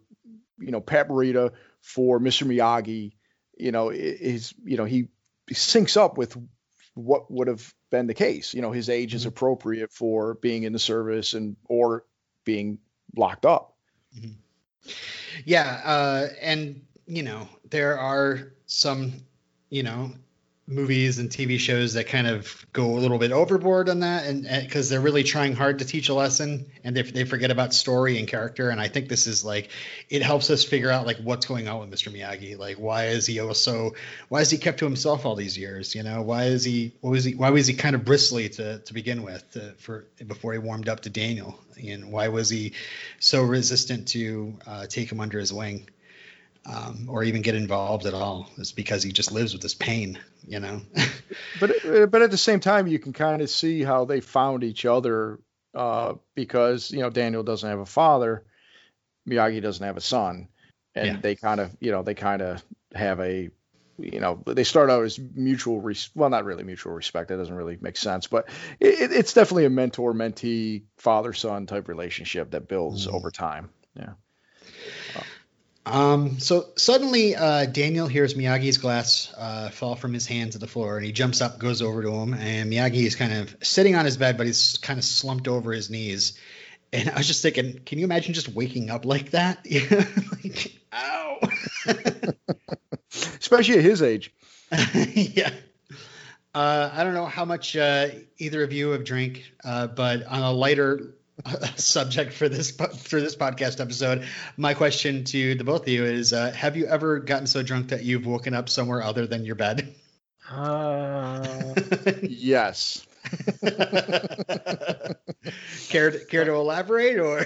you 0.60 0.72
know, 0.72 0.82
Pat 0.82 1.08
Morita, 1.10 1.52
for 1.82 2.20
Mr. 2.20 2.48
Miyagi, 2.48 3.14
you 3.58 3.72
know, 3.72 3.90
is, 3.90 4.54
you 4.64 4.78
know, 4.78 4.86
he 4.86 5.10
syncs 5.52 5.98
up 5.98 6.18
with 6.18 6.36
what 6.96 7.30
would 7.32 7.48
have 7.48 7.74
been 7.92 8.08
the 8.08 8.14
case. 8.14 8.54
You 8.54 8.62
know, 8.62 8.72
his 8.72 8.90
age 8.90 9.14
is 9.14 9.24
Mhm. 9.26 9.28
appropriate 9.30 9.92
for 9.92 10.34
being 10.36 10.64
in 10.64 10.74
the 10.74 10.80
service 10.80 11.34
and, 11.34 11.56
or 11.66 12.06
being 12.44 12.80
locked 13.16 13.46
up. 13.46 13.76
Yeah, 15.46 15.82
uh, 15.84 16.28
and 16.42 16.86
you 17.08 17.24
know 17.24 17.48
there 17.70 17.98
are 18.00 18.54
some, 18.68 19.14
you 19.70 19.84
know, 19.84 20.12
movies 20.68 21.20
and 21.20 21.30
TV 21.30 21.60
shows 21.60 21.94
that 21.94 22.08
kind 22.08 22.26
of 22.26 22.66
go 22.74 22.96
a 22.96 22.98
little 22.98 23.20
bit 23.20 23.32
overboard 23.32 23.88
on 23.88 24.00
that, 24.00 24.26
and 24.26 24.44
because 24.44 24.90
they're 24.90 25.02
really 25.02 25.24
trying 25.24 25.56
hard 25.56 25.80
to 25.80 25.86
teach 25.86 26.10
a 26.10 26.14
lesson, 26.14 26.66
and 26.84 26.96
they 26.96 27.04
they 27.04 27.24
forget 27.24 27.52
about 27.52 27.74
story 27.74 28.18
and 28.18 28.28
character. 28.28 28.70
And 28.70 28.82
I 28.82 28.88
think 28.88 29.08
this 29.08 29.28
is 29.28 29.46
like, 29.46 29.70
it 30.10 30.24
helps 30.24 30.50
us 30.50 30.64
figure 30.64 30.90
out 30.90 31.06
like 31.06 31.18
what's 31.18 31.46
going 31.46 31.68
on 31.68 31.80
with 31.82 31.92
Mr. 31.92 32.12
Miyagi. 32.12 32.58
Like, 32.58 32.78
why 32.78 33.08
is 33.08 33.28
he 33.28 33.40
also, 33.40 33.92
why 34.30 34.42
is 34.42 34.50
he 34.50 34.58
kept 34.58 34.80
to 34.80 34.86
himself 34.86 35.26
all 35.26 35.36
these 35.36 35.58
years? 35.58 35.94
You 35.94 36.02
know, 36.02 36.24
why 36.24 36.46
is 36.46 36.64
he, 36.64 36.94
what 37.02 37.12
was 37.12 37.24
he, 37.24 37.36
why 37.36 37.52
was 37.52 37.68
he 37.68 37.76
kind 37.76 37.96
of 37.96 38.04
bristly 38.04 38.50
to 38.50 38.80
to 38.80 38.94
begin 38.94 39.22
with, 39.22 39.50
to, 39.52 39.74
for 39.78 40.06
before 40.26 40.54
he 40.54 40.60
warmed 40.60 40.90
up 40.90 41.02
to 41.02 41.12
Daniel, 41.12 41.60
and 41.78 42.12
why 42.12 42.30
was 42.30 42.50
he 42.50 42.74
so 43.20 43.44
resistant 43.44 44.08
to 44.10 44.58
uh, 44.66 44.88
take 44.88 45.12
him 45.12 45.20
under 45.20 45.40
his 45.40 45.54
wing 45.54 45.88
um, 46.66 47.08
or 47.10 47.24
even 47.24 47.42
get 47.42 47.56
involved 47.56 48.06
at 48.06 48.14
all. 48.14 48.50
is 48.58 48.72
because 48.72 49.04
he 49.04 49.12
just 49.12 49.32
lives 49.32 49.54
with 49.54 49.62
this 49.62 49.74
pain, 49.76 50.20
you 50.48 50.60
know. 50.60 50.82
but 51.60 51.86
uh, 51.86 52.06
but 52.08 52.22
at 52.22 52.32
the 52.32 52.38
same 52.38 52.60
time, 52.60 52.88
you 52.88 53.00
can 53.00 53.14
kind 53.14 53.42
of 53.42 53.50
see 53.50 53.84
how 53.84 54.06
they 54.06 54.22
found 54.22 54.64
each 54.64 54.86
other 54.86 55.40
uh, 55.74 56.14
because 56.36 56.92
you 56.92 57.00
know 57.00 57.10
Daniel 57.10 57.44
doesn't 57.44 57.70
have 57.70 57.80
a 57.80 57.86
father, 57.86 58.44
Miyagi 59.30 59.62
doesn't 59.62 59.86
have 59.86 59.98
a 59.98 60.02
son, 60.02 60.48
and 60.96 61.08
Yeah. 61.08 61.18
they 61.22 61.36
kind 61.36 61.60
of 61.60 61.76
you 61.80 61.92
know 61.92 62.04
they 62.04 62.14
kind 62.16 62.42
of 62.42 62.64
have 62.94 63.20
a 63.20 63.50
you 63.98 64.20
know 64.20 64.42
they 64.46 64.64
start 64.64 64.90
out 64.90 65.04
as 65.06 65.18
mutual 65.18 65.80
res- 65.82 66.10
well 66.16 66.30
not 66.30 66.44
really 66.46 66.64
mutual 66.64 66.94
respect 66.94 67.30
that 67.30 67.38
doesn't 67.38 67.56
really 67.56 67.78
make 67.80 67.96
sense 67.96 68.28
but 68.28 68.50
it, 68.82 69.00
it- 69.00 69.12
it's 69.14 69.34
definitely 69.34 69.64
a 69.64 69.70
mentor 69.70 70.14
mentee 70.14 70.84
father 70.98 71.32
son 71.32 71.66
type 71.66 71.88
relationship 71.88 72.52
that 72.52 72.68
builds 72.68 73.08
Mhm. 73.08 73.14
over 73.14 73.32
time 73.32 73.70
Um, 75.86 76.40
so 76.40 76.70
suddenly, 76.78 77.36
uh, 77.36 77.66
Daniel 77.66 78.08
hears 78.08 78.34
Miyagi's 78.34 78.80
glass 78.80 79.32
uh, 79.38 79.70
fall 79.70 79.96
from 79.96 80.14
his 80.14 80.26
hand 80.26 80.54
to 80.54 80.58
the 80.58 80.68
floor, 80.68 80.98
and 80.98 81.06
he 81.06 81.12
jumps 81.12 81.42
up, 81.42 81.60
goes 81.60 81.82
over 81.82 82.02
to 82.02 82.12
him, 82.12 82.34
and 82.34 82.72
Miyagi 82.72 83.06
is 83.06 83.16
kind 83.16 83.34
of 83.34 83.56
sitting 83.62 83.96
on 83.96 84.06
his 84.06 84.18
bed, 84.18 84.38
but 84.38 84.48
he's 84.48 84.78
kind 84.78 84.98
of 84.98 85.06
slumped 85.06 85.48
over 85.48 85.72
his 85.72 85.90
knees. 85.90 86.40
And 86.92 87.10
I 87.10 87.18
was 87.18 87.28
just 87.28 87.42
thinking, 87.42 87.82
can 87.86 88.00
you 88.00 88.06
imagine 88.06 88.34
just 88.34 88.50
waking 88.50 88.90
up 88.90 89.06
like 89.06 89.32
that? 89.32 89.60
Yeah, 89.66 90.06
like, 90.44 90.76
ow. 90.94 91.40
especially 93.40 93.78
at 93.78 93.84
his 93.84 94.02
age 94.02 94.34
yeah. 94.94 95.52
Uh, 96.54 96.90
I 96.94 97.04
don't 97.04 97.14
know 97.14 97.26
how 97.26 97.46
much 97.46 97.76
uh, 97.76 98.08
either 98.38 98.64
of 98.64 98.72
you 98.72 98.92
have 98.92 99.04
drank, 99.04 99.52
uh, 99.64 99.88
but 99.88 100.26
on 100.26 100.42
a 100.42 100.52
lighter 100.52 101.16
subject 101.76 102.34
for 102.34 102.48
this 102.48 102.72
for 102.72 103.20
this 103.20 103.36
podcast 103.36 103.82
episode, 103.82 104.26
my 104.58 104.74
question 104.74 105.24
to 105.26 105.56
the 105.56 105.64
both 105.64 105.82
of 105.82 105.88
you 105.88 106.06
is: 106.06 106.34
uh, 106.34 106.52
Have 106.52 106.78
you 106.78 106.86
ever 106.88 107.20
gotten 107.20 107.48
so 107.48 107.62
drunk 107.64 107.90
that 107.90 108.04
you've 108.04 108.26
woken 108.26 108.54
up 108.54 108.70
somewhere 108.70 109.04
other 109.04 109.28
than 109.28 109.46
your 109.46 109.56
bed? 109.56 109.96
Uh, 110.50 111.74
yes 112.22 113.06
care 115.90 116.12
to, 116.12 116.26
care 116.30 116.46
to 116.46 116.54
elaborate, 116.54 117.20
or 117.20 117.46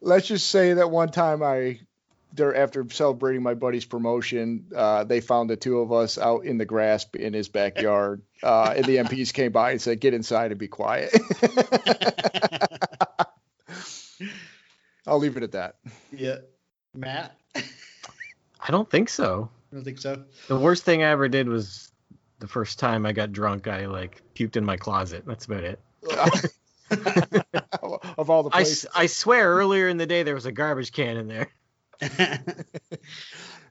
let's 0.00 0.26
just 0.26 0.48
say 0.48 0.74
that 0.74 0.90
one 0.90 1.10
time 1.10 1.42
I 1.42 1.80
there 2.32 2.54
after 2.54 2.86
celebrating 2.90 3.42
my 3.42 3.54
buddy's 3.54 3.84
promotion, 3.84 4.66
uh, 4.74 5.04
they 5.04 5.20
found 5.20 5.48
the 5.48 5.56
two 5.56 5.80
of 5.80 5.92
us 5.92 6.18
out 6.18 6.44
in 6.44 6.58
the 6.58 6.64
grass 6.64 7.06
in 7.14 7.32
his 7.32 7.48
backyard. 7.48 8.22
Uh, 8.42 8.74
and 8.76 8.84
the 8.84 8.96
MPs 8.96 9.32
came 9.32 9.52
by 9.52 9.72
and 9.72 9.80
said, 9.80 10.00
"Get 10.00 10.14
inside 10.14 10.50
and 10.50 10.60
be 10.60 10.68
quiet." 10.68 11.12
I'll 15.06 15.18
leave 15.18 15.36
it 15.36 15.42
at 15.42 15.52
that. 15.52 15.76
yeah, 16.12 16.36
Matt? 16.94 17.36
I 17.54 17.62
I 18.60 18.70
don't 18.70 18.90
think 18.90 19.08
so. 19.08 19.48
don't 19.72 19.84
think 19.84 19.98
so. 19.98 20.24
The 20.48 20.58
worst 20.58 20.84
thing 20.84 21.02
I 21.02 21.10
ever 21.10 21.28
did 21.28 21.48
was 21.48 21.92
the 22.40 22.48
first 22.48 22.78
time 22.78 23.06
I 23.06 23.12
got 23.12 23.32
drunk. 23.32 23.68
I 23.68 23.86
like 23.86 24.22
puked 24.34 24.56
in 24.56 24.64
my 24.64 24.76
closet. 24.76 25.24
That's 25.26 25.44
about 25.46 25.64
it. 25.64 25.80
of 28.18 28.30
all 28.30 28.42
the 28.42 28.50
I, 28.50 28.58
places, 28.62 28.84
s- 28.86 28.90
I 28.94 29.06
swear 29.06 29.48
earlier 29.54 29.88
in 29.88 29.96
the 29.96 30.06
day 30.06 30.22
there 30.22 30.34
was 30.34 30.46
a 30.46 30.52
garbage 30.52 30.92
can 30.92 31.16
in 31.16 31.28
there. 31.28 31.48
is 32.00 32.10
it 32.18 33.00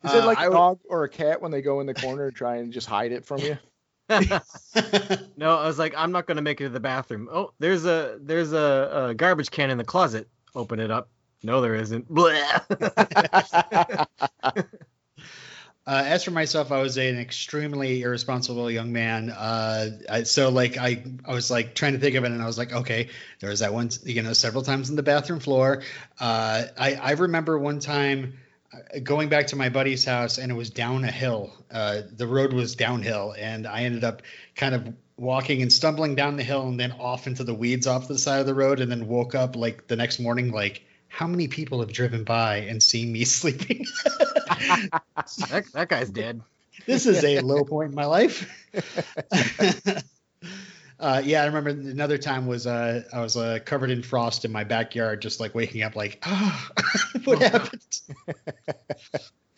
Uh, 0.03 0.25
like 0.25 0.37
I 0.37 0.45
a 0.45 0.49
would- 0.49 0.55
dog 0.55 0.79
or 0.89 1.03
a 1.03 1.09
cat 1.09 1.41
when 1.41 1.51
they 1.51 1.61
go 1.61 1.79
in 1.79 1.87
the 1.87 1.93
corner 1.93 2.27
and 2.27 2.35
try 2.35 2.57
and 2.57 2.71
just 2.71 2.87
hide 2.87 3.11
it 3.11 3.25
from 3.25 3.39
you? 3.41 3.57
no, 4.09 5.57
I 5.57 5.65
was 5.67 5.79
like, 5.79 5.93
I'm 5.97 6.11
not 6.11 6.27
gonna 6.27 6.41
make 6.41 6.61
it 6.61 6.65
to 6.65 6.69
the 6.69 6.79
bathroom. 6.79 7.27
Oh, 7.31 7.53
there's 7.59 7.85
a 7.85 8.17
there's 8.21 8.53
a, 8.53 9.07
a 9.09 9.13
garbage 9.15 9.49
can 9.49 9.69
in 9.71 9.77
the 9.77 9.83
closet. 9.83 10.27
Open 10.53 10.79
it 10.79 10.91
up. 10.91 11.09
No, 11.45 11.62
there 11.62 11.75
isn't. 11.75 12.08
Uh, 15.88 16.01
as 16.03 16.23
for 16.23 16.31
myself, 16.31 16.71
I 16.71 16.81
was 16.81 16.97
an 16.97 17.19
extremely 17.19 18.01
irresponsible 18.01 18.71
young 18.71 18.91
man. 18.91 19.29
Uh, 19.29 19.89
I, 20.10 20.23
so 20.23 20.49
like 20.49 20.77
I, 20.77 21.03
I 21.23 21.31
was 21.31 21.51
like 21.51 21.75
trying 21.75 21.93
to 21.93 21.99
think 21.99 22.15
of 22.15 22.23
it, 22.23 22.31
and 22.31 22.41
I 22.41 22.47
was 22.47 22.58
like, 22.58 22.73
okay, 22.73 23.10
there 23.39 23.51
was 23.51 23.60
that 23.60 23.71
one, 23.71 23.91
you 24.03 24.23
know, 24.23 24.34
several 24.34 24.63
times 24.63 24.89
on 24.89 24.95
the 24.95 25.03
bathroom 25.03 25.39
floor. 25.39 25.84
Uh, 26.19 26.63
I, 26.75 26.95
I 26.95 27.12
remember 27.12 27.60
one 27.60 27.79
time 27.79 28.39
going 29.03 29.29
back 29.29 29.47
to 29.47 29.55
my 29.55 29.69
buddy's 29.69 30.03
house, 30.05 30.39
and 30.39 30.51
it 30.51 30.55
was 30.55 30.71
down 30.71 31.03
a 31.03 31.12
hill. 31.12 31.53
Uh, 31.69 32.01
the 32.12 32.27
road 32.27 32.53
was 32.53 32.75
downhill, 32.75 33.36
and 33.38 33.67
I 33.67 33.84
ended 33.84 34.03
up 34.03 34.23
kind 34.55 34.73
of 34.73 34.91
walking 35.17 35.62
and 35.62 35.71
stumbling 35.71 36.15
down 36.15 36.36
the 36.36 36.43
hill, 36.43 36.67
and 36.67 36.79
then 36.79 36.93
off 36.93 37.27
into 37.27 37.43
the 37.43 37.53
weeds 37.53 37.86
off 37.86 38.08
the 38.08 38.17
side 38.17 38.39
of 38.39 38.47
the 38.47 38.55
road, 38.55 38.79
and 38.79 38.91
then 38.91 39.08
woke 39.08 39.36
up 39.36 39.55
like 39.55 39.88
the 39.88 39.95
next 39.95 40.19
morning, 40.19 40.51
like 40.51 40.84
how 41.07 41.27
many 41.27 41.47
people 41.47 41.79
have 41.79 41.91
driven 41.91 42.23
by 42.23 42.57
and 42.57 42.81
seen 42.81 43.11
me 43.11 43.23
sleeping? 43.25 43.85
that, 45.49 45.65
that 45.73 45.87
guy's 45.89 46.09
dead. 46.09 46.41
this 46.85 47.05
is 47.05 47.23
a 47.23 47.39
low 47.41 47.63
point 47.65 47.89
in 47.89 47.95
my 47.95 48.05
life. 48.05 48.49
uh, 50.99 51.21
yeah, 51.23 51.43
I 51.43 51.45
remember 51.45 51.69
another 51.69 52.17
time 52.17 52.47
was 52.47 52.67
uh, 52.67 53.03
I 53.13 53.21
was 53.21 53.37
uh, 53.37 53.59
covered 53.63 53.91
in 53.91 54.03
frost 54.03 54.45
in 54.45 54.51
my 54.51 54.63
backyard, 54.63 55.21
just 55.21 55.39
like 55.39 55.55
waking 55.55 55.83
up, 55.83 55.95
like, 55.95 56.19
ah, 56.23 56.69
what 57.23 57.41
happened? 57.41 57.81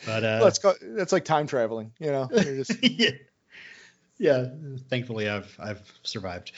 But 0.06 0.24
uh, 0.24 0.40
Let's 0.44 0.60
go. 0.60 0.74
That's 0.82 1.12
like 1.12 1.26
time 1.26 1.48
traveling. 1.48 1.92
You 2.00 2.12
know. 2.12 2.30
You're 2.32 2.64
just- 2.64 2.84
yeah, 2.84 3.10
yeah. 4.20 4.46
Thankfully, 4.90 5.28
I've 5.28 5.54
I've 5.60 5.82
survived. 6.04 6.52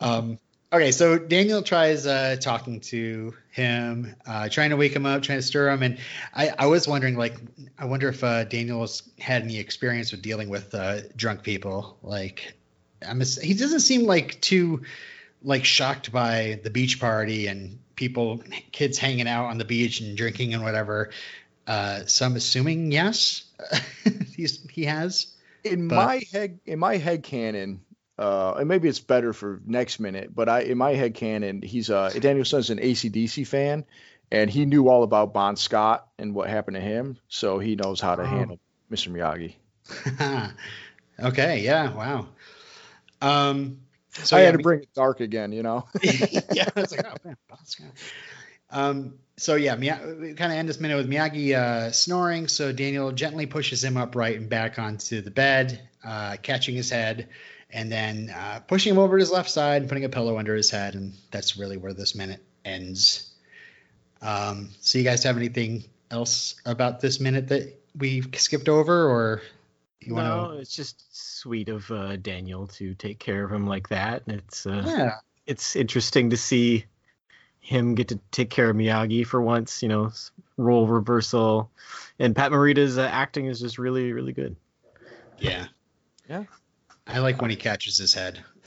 Um, 0.00 0.38
okay, 0.72 0.92
so 0.92 1.18
Daniel 1.18 1.62
tries 1.62 2.06
uh, 2.06 2.36
talking 2.40 2.80
to 2.80 3.34
him, 3.50 4.14
uh, 4.26 4.48
trying 4.48 4.70
to 4.70 4.76
wake 4.76 4.92
him 4.94 5.06
up, 5.06 5.22
trying 5.22 5.38
to 5.38 5.42
stir 5.42 5.70
him, 5.70 5.82
and 5.82 5.98
I, 6.34 6.50
I 6.58 6.66
was 6.66 6.86
wondering, 6.86 7.16
like, 7.16 7.36
I 7.78 7.84
wonder 7.86 8.08
if 8.08 8.22
uh, 8.22 8.44
Daniel's 8.44 9.02
had 9.18 9.42
any 9.42 9.58
experience 9.58 10.12
with 10.12 10.22
dealing 10.22 10.48
with 10.48 10.74
uh, 10.74 11.00
drunk 11.16 11.42
people. 11.42 11.98
Like, 12.02 12.54
I'm 13.06 13.20
ass- 13.20 13.40
he 13.40 13.54
doesn't 13.54 13.80
seem 13.80 14.04
like 14.06 14.40
too 14.40 14.82
like 15.42 15.64
shocked 15.64 16.12
by 16.12 16.60
the 16.62 16.68
beach 16.70 17.00
party 17.00 17.46
and 17.46 17.78
people, 17.96 18.42
kids 18.72 18.98
hanging 18.98 19.26
out 19.26 19.46
on 19.46 19.56
the 19.56 19.64
beach 19.64 20.00
and 20.00 20.16
drinking 20.16 20.52
and 20.52 20.62
whatever. 20.62 21.10
Uh, 21.66 22.04
so 22.04 22.26
I'm 22.26 22.36
assuming 22.36 22.92
yes, 22.92 23.44
he's 24.36 24.60
he 24.70 24.84
has. 24.84 25.28
in 25.64 25.88
But- 25.88 25.94
my 25.96 26.22
head 26.32 26.60
in 26.66 26.78
my 26.78 26.96
head 26.98 27.22
canon 27.22 27.80
uh 28.20 28.54
and 28.58 28.68
maybe 28.68 28.88
it's 28.88 29.00
better 29.00 29.32
for 29.32 29.60
next 29.66 29.98
minute 29.98 30.32
but 30.34 30.48
i 30.48 30.60
in 30.60 30.78
my 30.78 30.92
head 30.94 31.14
canon 31.14 31.62
he's 31.62 31.90
uh 31.90 32.10
daniel-san's 32.20 32.70
an 32.70 32.78
acdc 32.78 33.46
fan 33.46 33.84
and 34.30 34.48
he 34.50 34.64
knew 34.66 34.88
all 34.88 35.02
about 35.02 35.32
bon 35.34 35.56
scott 35.56 36.06
and 36.18 36.34
what 36.34 36.48
happened 36.48 36.76
to 36.76 36.80
him 36.80 37.16
so 37.28 37.58
he 37.58 37.74
knows 37.76 38.00
how 38.00 38.14
to 38.16 38.22
Oh. 38.22 38.26
handle 38.26 38.60
mr 38.92 39.08
miyagi 39.10 39.56
okay, 41.18 41.60
yeah, 41.60 41.92
wow. 41.92 42.28
Um, 43.20 43.78
so 44.12 44.36
i 44.36 44.40
yeah, 44.40 44.46
had 44.46 44.52
to 44.52 44.58
bring 44.62 44.82
it 44.82 44.88
dark 44.94 45.20
again 45.20 45.52
you 45.52 45.62
know 45.62 45.86
yeah, 46.02 46.68
I 46.76 46.80
was 46.80 46.92
like, 46.92 47.04
oh 47.06 47.14
man, 47.24 47.36
Bon 47.48 47.58
Scott. 47.64 47.88
Um, 48.70 49.14
so 49.36 49.56
yeah, 49.56 49.74
we 49.76 49.88
kind 49.88 50.52
of 50.52 50.58
end 50.58 50.68
this 50.68 50.78
minute 50.78 50.96
with 50.96 51.08
Miyagi 51.10 51.54
uh, 51.56 51.90
snoring. 51.90 52.46
So 52.46 52.72
Daniel 52.72 53.10
gently 53.10 53.46
pushes 53.46 53.82
him 53.82 53.96
upright 53.96 54.36
and 54.36 54.48
back 54.48 54.78
onto 54.78 55.22
the 55.22 55.30
bed, 55.30 55.80
uh, 56.04 56.36
catching 56.42 56.76
his 56.76 56.88
head, 56.90 57.28
and 57.72 57.90
then 57.90 58.30
uh, 58.30 58.60
pushing 58.66 58.92
him 58.92 58.98
over 58.98 59.16
to 59.16 59.20
his 59.20 59.30
left 59.30 59.50
side 59.50 59.82
and 59.82 59.88
putting 59.88 60.04
a 60.04 60.08
pillow 60.08 60.38
under 60.38 60.54
his 60.54 60.70
head. 60.70 60.94
And 60.94 61.14
that's 61.30 61.56
really 61.56 61.76
where 61.76 61.92
this 61.92 62.14
minute 62.14 62.42
ends. 62.64 63.30
Um, 64.22 64.70
so 64.80 64.98
you 64.98 65.04
guys 65.04 65.24
have 65.24 65.36
anything 65.36 65.84
else 66.10 66.56
about 66.66 67.00
this 67.00 67.20
minute 67.20 67.48
that 67.48 67.74
we 67.96 68.22
skipped 68.36 68.68
over, 68.68 69.08
or 69.08 69.42
you 70.00 70.14
want 70.14 70.26
to? 70.26 70.54
no, 70.54 70.60
it's 70.60 70.74
just 70.74 71.04
sweet 71.38 71.68
of 71.68 71.90
uh, 71.90 72.16
Daniel 72.16 72.66
to 72.68 72.94
take 72.94 73.18
care 73.18 73.44
of 73.44 73.52
him 73.52 73.66
like 73.66 73.88
that. 73.88 74.22
And 74.26 74.38
it's 74.38 74.66
uh. 74.66 74.84
Yeah. 74.86 75.12
it's 75.46 75.76
interesting 75.76 76.30
to 76.30 76.36
see 76.36 76.84
him 77.60 77.94
get 77.94 78.08
to 78.08 78.18
take 78.30 78.50
care 78.50 78.70
of 78.70 78.76
Miyagi 78.76 79.26
for 79.26 79.40
once. 79.40 79.82
You 79.82 79.88
know, 79.88 80.12
role 80.56 80.86
reversal, 80.86 81.70
and 82.18 82.36
Pat 82.36 82.52
Morita's 82.52 82.98
uh, 82.98 83.02
acting 83.02 83.46
is 83.46 83.60
just 83.60 83.78
really, 83.78 84.12
really 84.12 84.32
good. 84.32 84.56
Yeah. 85.38 85.66
Yeah. 86.28 86.44
I 87.12 87.18
like 87.18 87.40
when 87.40 87.50
he 87.50 87.56
catches 87.56 87.98
his 87.98 88.14
head. 88.14 88.42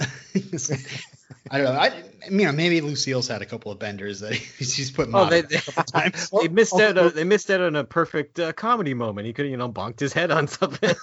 I 1.52 1.58
don't 1.58 1.66
know. 1.74 1.80
I, 1.80 2.04
you 2.30 2.46
know, 2.46 2.52
maybe 2.52 2.82
Lucille's 2.82 3.28
had 3.28 3.42
a 3.42 3.46
couple 3.46 3.72
of 3.72 3.80
benders 3.80 4.20
that 4.22 4.34
he's 4.58 4.92
put. 4.92 5.10
Oh, 5.14 5.30
they 5.30 5.42
they, 5.42 5.58
a 5.78 5.84
times. 5.84 6.30
they 6.30 6.48
missed 6.48 6.74
out. 6.74 6.98
On, 6.98 7.14
they 7.14 7.24
missed 7.24 7.50
out 7.52 7.62
on 7.62 7.76
a 7.76 7.84
perfect 7.84 8.40
uh, 8.40 8.54
comedy 8.54 8.94
moment. 8.94 9.28
He 9.28 9.34
could, 9.34 9.46
have 9.46 9.52
you 9.52 9.58
know, 9.58 9.70
bonked 9.70 10.00
his 10.00 10.14
head 10.14 10.32
on 10.32 10.48
something. 10.48 10.90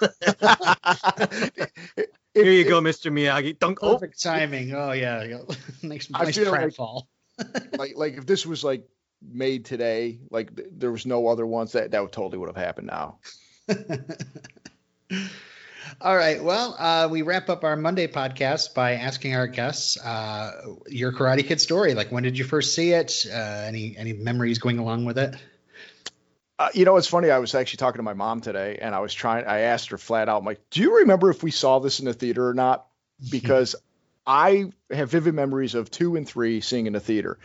Here 2.35 2.45
you 2.53 2.65
go, 2.65 2.81
Mr. 2.81 3.11
Miyagi. 3.13 3.59
Dunk. 3.59 3.79
Oh, 3.83 3.95
Perfect 3.95 4.23
timing. 4.23 4.73
Oh 4.75 4.93
yeah, 4.93 5.25
yeah. 5.25 5.39
nice, 5.83 6.09
I 6.15 6.25
nice 6.25 6.39
like- 6.39 6.75
fall. 6.75 7.09
like 7.77 7.93
like 7.97 8.15
if 8.19 8.27
this 8.27 8.45
was 8.47 8.63
like 8.63 8.85
made 9.23 9.65
today 9.65 10.19
like 10.31 10.55
th- 10.55 10.69
there 10.73 10.91
was 10.93 11.07
no 11.07 11.27
other 11.29 11.47
ones 11.47 11.73
that 11.73 11.91
that 11.91 12.03
would 12.03 12.13
totally 12.13 12.37
would 12.39 12.49
have 12.49 12.57
happened 12.57 12.87
now 12.87 13.19
All 16.01 16.17
right. 16.17 16.43
Well, 16.43 16.77
uh, 16.79 17.09
we 17.11 17.23
wrap 17.23 17.49
up 17.49 17.65
our 17.65 17.77
Monday 17.77 18.07
podcast 18.07 18.75
by 18.75 18.93
asking 18.93 19.35
our 19.35 19.47
guests 19.47 19.99
uh, 20.03 20.75
your 20.89 21.13
Karate 21.13 21.47
Kid 21.47 21.61
story. 21.61 21.95
Like, 21.95 22.11
when 22.13 22.23
did 22.23 22.39
you 22.39 22.45
first 22.45 22.75
see 22.75 22.93
it? 22.93 23.27
Uh, 23.31 23.37
any 23.37 23.97
any 23.97 24.13
memories 24.13 24.59
going 24.59 24.79
along 24.79 25.05
with 25.05 25.19
it? 25.19 25.37
Uh, 26.59 26.69
you 26.75 26.85
know, 26.85 26.97
it's 26.99 27.07
funny. 27.07 27.31
I 27.31 27.39
was 27.39 27.55
actually 27.55 27.79
talking 27.79 28.01
to 28.01 28.03
my 28.03 28.13
mom 28.13 28.43
today, 28.43 28.79
and 28.83 28.95
I 28.95 29.01
was 29.01 29.15
trying. 29.15 29.47
I 29.47 29.61
asked 29.61 29.89
her 29.91 29.99
flat 29.99 30.29
out, 30.29 30.41
I'm 30.41 30.45
like, 30.45 30.61
"Do 30.71 30.83
you 30.83 30.99
remember 30.99 31.31
if 31.31 31.43
we 31.43 31.51
saw 31.51 31.79
this 31.79 32.01
in 32.01 32.05
the 32.05 32.13
theater 32.13 32.47
or 32.47 32.55
not?" 32.55 32.87
Because 33.31 33.75
I 34.27 34.73
have 34.91 35.11
vivid 35.11 35.35
memories 35.35 35.75
of 35.75 35.91
two 35.91 36.17
and 36.17 36.29
three 36.29 36.61
seeing 36.61 36.87
in 36.87 36.93
the 36.93 37.01
theater, 37.01 37.39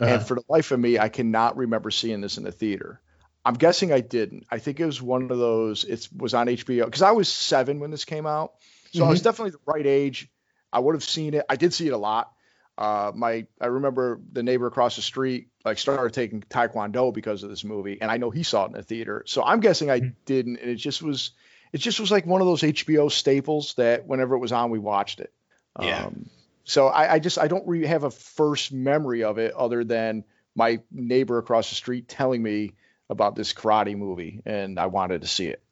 Uh-huh. 0.00 0.14
and 0.14 0.26
for 0.26 0.36
the 0.36 0.44
life 0.48 0.70
of 0.70 0.80
me, 0.80 0.98
I 0.98 1.10
cannot 1.10 1.58
remember 1.58 1.90
seeing 1.90 2.22
this 2.22 2.38
in 2.38 2.44
the 2.44 2.52
theater. 2.52 3.01
I'm 3.44 3.54
guessing 3.54 3.92
I 3.92 4.00
didn't. 4.00 4.46
I 4.50 4.58
think 4.58 4.78
it 4.78 4.86
was 4.86 5.02
one 5.02 5.30
of 5.30 5.38
those. 5.38 5.84
It 5.84 6.08
was 6.16 6.34
on 6.34 6.46
HBO 6.46 6.84
because 6.84 7.02
I 7.02 7.12
was 7.12 7.28
seven 7.28 7.80
when 7.80 7.90
this 7.90 8.04
came 8.04 8.26
out, 8.26 8.54
so 8.92 9.04
I 9.04 9.08
was 9.08 9.22
definitely 9.22 9.52
the 9.52 9.60
right 9.66 9.86
age. 9.86 10.30
I 10.72 10.78
would 10.78 10.94
have 10.94 11.04
seen 11.04 11.34
it. 11.34 11.44
I 11.48 11.56
did 11.56 11.74
see 11.74 11.88
it 11.88 11.92
a 11.92 11.98
lot. 11.98 12.32
Uh, 12.78 13.12
my 13.14 13.46
I 13.60 13.66
remember 13.66 14.20
the 14.32 14.42
neighbor 14.42 14.66
across 14.66 14.96
the 14.96 15.02
street 15.02 15.48
like 15.64 15.78
started 15.78 16.12
taking 16.14 16.40
taekwondo 16.40 17.12
because 17.12 17.42
of 17.42 17.50
this 17.50 17.64
movie, 17.64 17.98
and 18.00 18.10
I 18.10 18.16
know 18.16 18.30
he 18.30 18.44
saw 18.44 18.64
it 18.64 18.68
in 18.68 18.72
the 18.72 18.82
theater. 18.82 19.24
So 19.26 19.42
I'm 19.42 19.60
guessing 19.60 19.90
I 19.90 20.00
didn't, 20.24 20.58
and 20.58 20.70
it 20.70 20.76
just 20.76 21.02
was 21.02 21.32
it 21.72 21.78
just 21.78 22.00
was 22.00 22.10
like 22.10 22.26
one 22.26 22.40
of 22.40 22.46
those 22.46 22.62
HBO 22.62 23.10
staples 23.10 23.74
that 23.74 24.06
whenever 24.06 24.34
it 24.34 24.38
was 24.38 24.52
on, 24.52 24.70
we 24.70 24.78
watched 24.78 25.20
it. 25.20 25.32
Yeah. 25.80 26.06
Um, 26.06 26.30
so 26.64 26.86
I, 26.86 27.14
I 27.14 27.18
just 27.18 27.38
I 27.38 27.48
don't 27.48 27.66
really 27.66 27.86
have 27.86 28.04
a 28.04 28.10
first 28.10 28.72
memory 28.72 29.24
of 29.24 29.38
it 29.38 29.54
other 29.54 29.84
than 29.84 30.24
my 30.54 30.80
neighbor 30.90 31.38
across 31.38 31.70
the 31.70 31.74
street 31.74 32.08
telling 32.08 32.42
me 32.42 32.74
about 33.12 33.36
this 33.36 33.52
karate 33.52 33.96
movie, 33.96 34.42
and 34.44 34.80
I 34.80 34.86
wanted 34.86 35.20
to 35.20 35.28
see 35.28 35.46
it. 35.46 35.62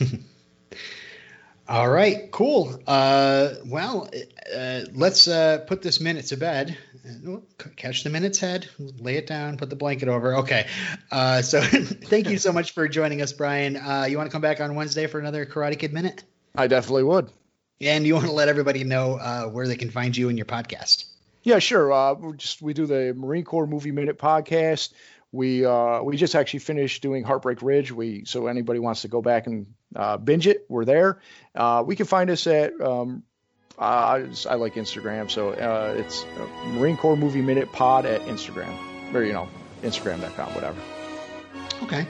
All 1.68 1.88
right, 1.88 2.30
cool. 2.30 2.80
Uh, 2.86 3.54
well, 3.66 4.08
uh, 4.54 4.82
let's 4.94 5.26
uh, 5.26 5.58
put 5.66 5.82
this 5.82 6.00
minute 6.00 6.26
to 6.26 6.36
bed. 6.36 6.78
Catch 7.74 8.04
the 8.04 8.10
minute's 8.10 8.38
head, 8.38 8.68
lay 8.78 9.16
it 9.16 9.26
down, 9.26 9.56
put 9.56 9.68
the 9.68 9.76
blanket 9.76 10.08
over. 10.08 10.36
Okay. 10.36 10.68
Uh, 11.10 11.42
so 11.42 11.60
thank 11.62 12.30
you 12.30 12.38
so 12.38 12.52
much 12.52 12.70
for 12.70 12.86
joining 12.86 13.20
us, 13.20 13.32
Brian. 13.32 13.76
Uh, 13.76 14.06
you 14.08 14.16
want 14.16 14.30
to 14.30 14.32
come 14.32 14.42
back 14.42 14.60
on 14.60 14.76
Wednesday 14.76 15.08
for 15.08 15.18
another 15.18 15.44
Karate 15.44 15.76
Kid 15.76 15.92
minute? 15.92 16.22
I 16.54 16.68
definitely 16.68 17.02
would. 17.02 17.30
And 17.80 18.06
you 18.06 18.14
want 18.14 18.26
to 18.26 18.32
let 18.32 18.48
everybody 18.48 18.84
know 18.84 19.14
uh, 19.14 19.46
where 19.46 19.66
they 19.66 19.76
can 19.76 19.90
find 19.90 20.16
you 20.16 20.28
and 20.28 20.38
your 20.38 20.46
podcast. 20.46 21.06
Yeah, 21.42 21.58
sure. 21.58 21.92
Uh, 21.92 22.14
we 22.14 22.36
just 22.36 22.62
we 22.62 22.74
do 22.74 22.86
the 22.86 23.14
Marine 23.16 23.44
Corps 23.44 23.66
Movie 23.66 23.92
Minute 23.92 24.18
podcast. 24.18 24.92
We 25.32 25.64
uh, 25.64 26.02
we 26.02 26.16
just 26.16 26.34
actually 26.34 26.60
finished 26.60 27.02
doing 27.02 27.24
Heartbreak 27.24 27.62
Ridge. 27.62 27.92
We 27.92 28.24
so 28.24 28.46
anybody 28.46 28.78
wants 28.78 29.02
to 29.02 29.08
go 29.08 29.20
back 29.20 29.46
and 29.46 29.74
uh, 29.94 30.16
binge 30.16 30.46
it, 30.46 30.64
we're 30.68 30.84
there. 30.84 31.20
Uh, 31.54 31.82
we 31.86 31.96
can 31.96 32.06
find 32.06 32.30
us 32.30 32.46
at 32.46 32.80
um, 32.80 33.22
uh, 33.78 33.82
I 33.82 34.28
I 34.48 34.54
like 34.54 34.74
Instagram, 34.74 35.30
so 35.30 35.50
uh, 35.50 35.94
it's 35.96 36.24
uh, 36.24 36.68
Marine 36.68 36.96
Corps 36.96 37.16
Movie 37.16 37.42
Minute 37.42 37.72
Pod 37.72 38.06
at 38.06 38.22
Instagram, 38.22 38.74
or 39.14 39.22
you 39.22 39.32
know 39.32 39.48
Instagram.com, 39.82 40.54
whatever. 40.54 40.80
Okay. 41.82 42.06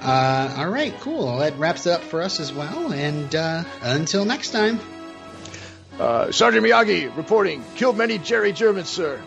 Uh, 0.00 0.54
all 0.58 0.68
right, 0.68 0.92
cool. 1.00 1.38
That 1.38 1.56
wraps 1.58 1.86
it 1.86 1.92
up 1.92 2.02
for 2.02 2.20
us 2.20 2.40
as 2.40 2.52
well. 2.52 2.92
And 2.92 3.34
uh, 3.34 3.64
until 3.82 4.24
next 4.24 4.50
time. 4.50 4.80
Uh, 6.00 6.32
Sergeant 6.32 6.64
Miyagi 6.64 7.14
reporting: 7.16 7.62
killed 7.76 7.96
many 7.96 8.18
Jerry 8.18 8.52
Germans, 8.52 8.88
sir. 8.88 9.22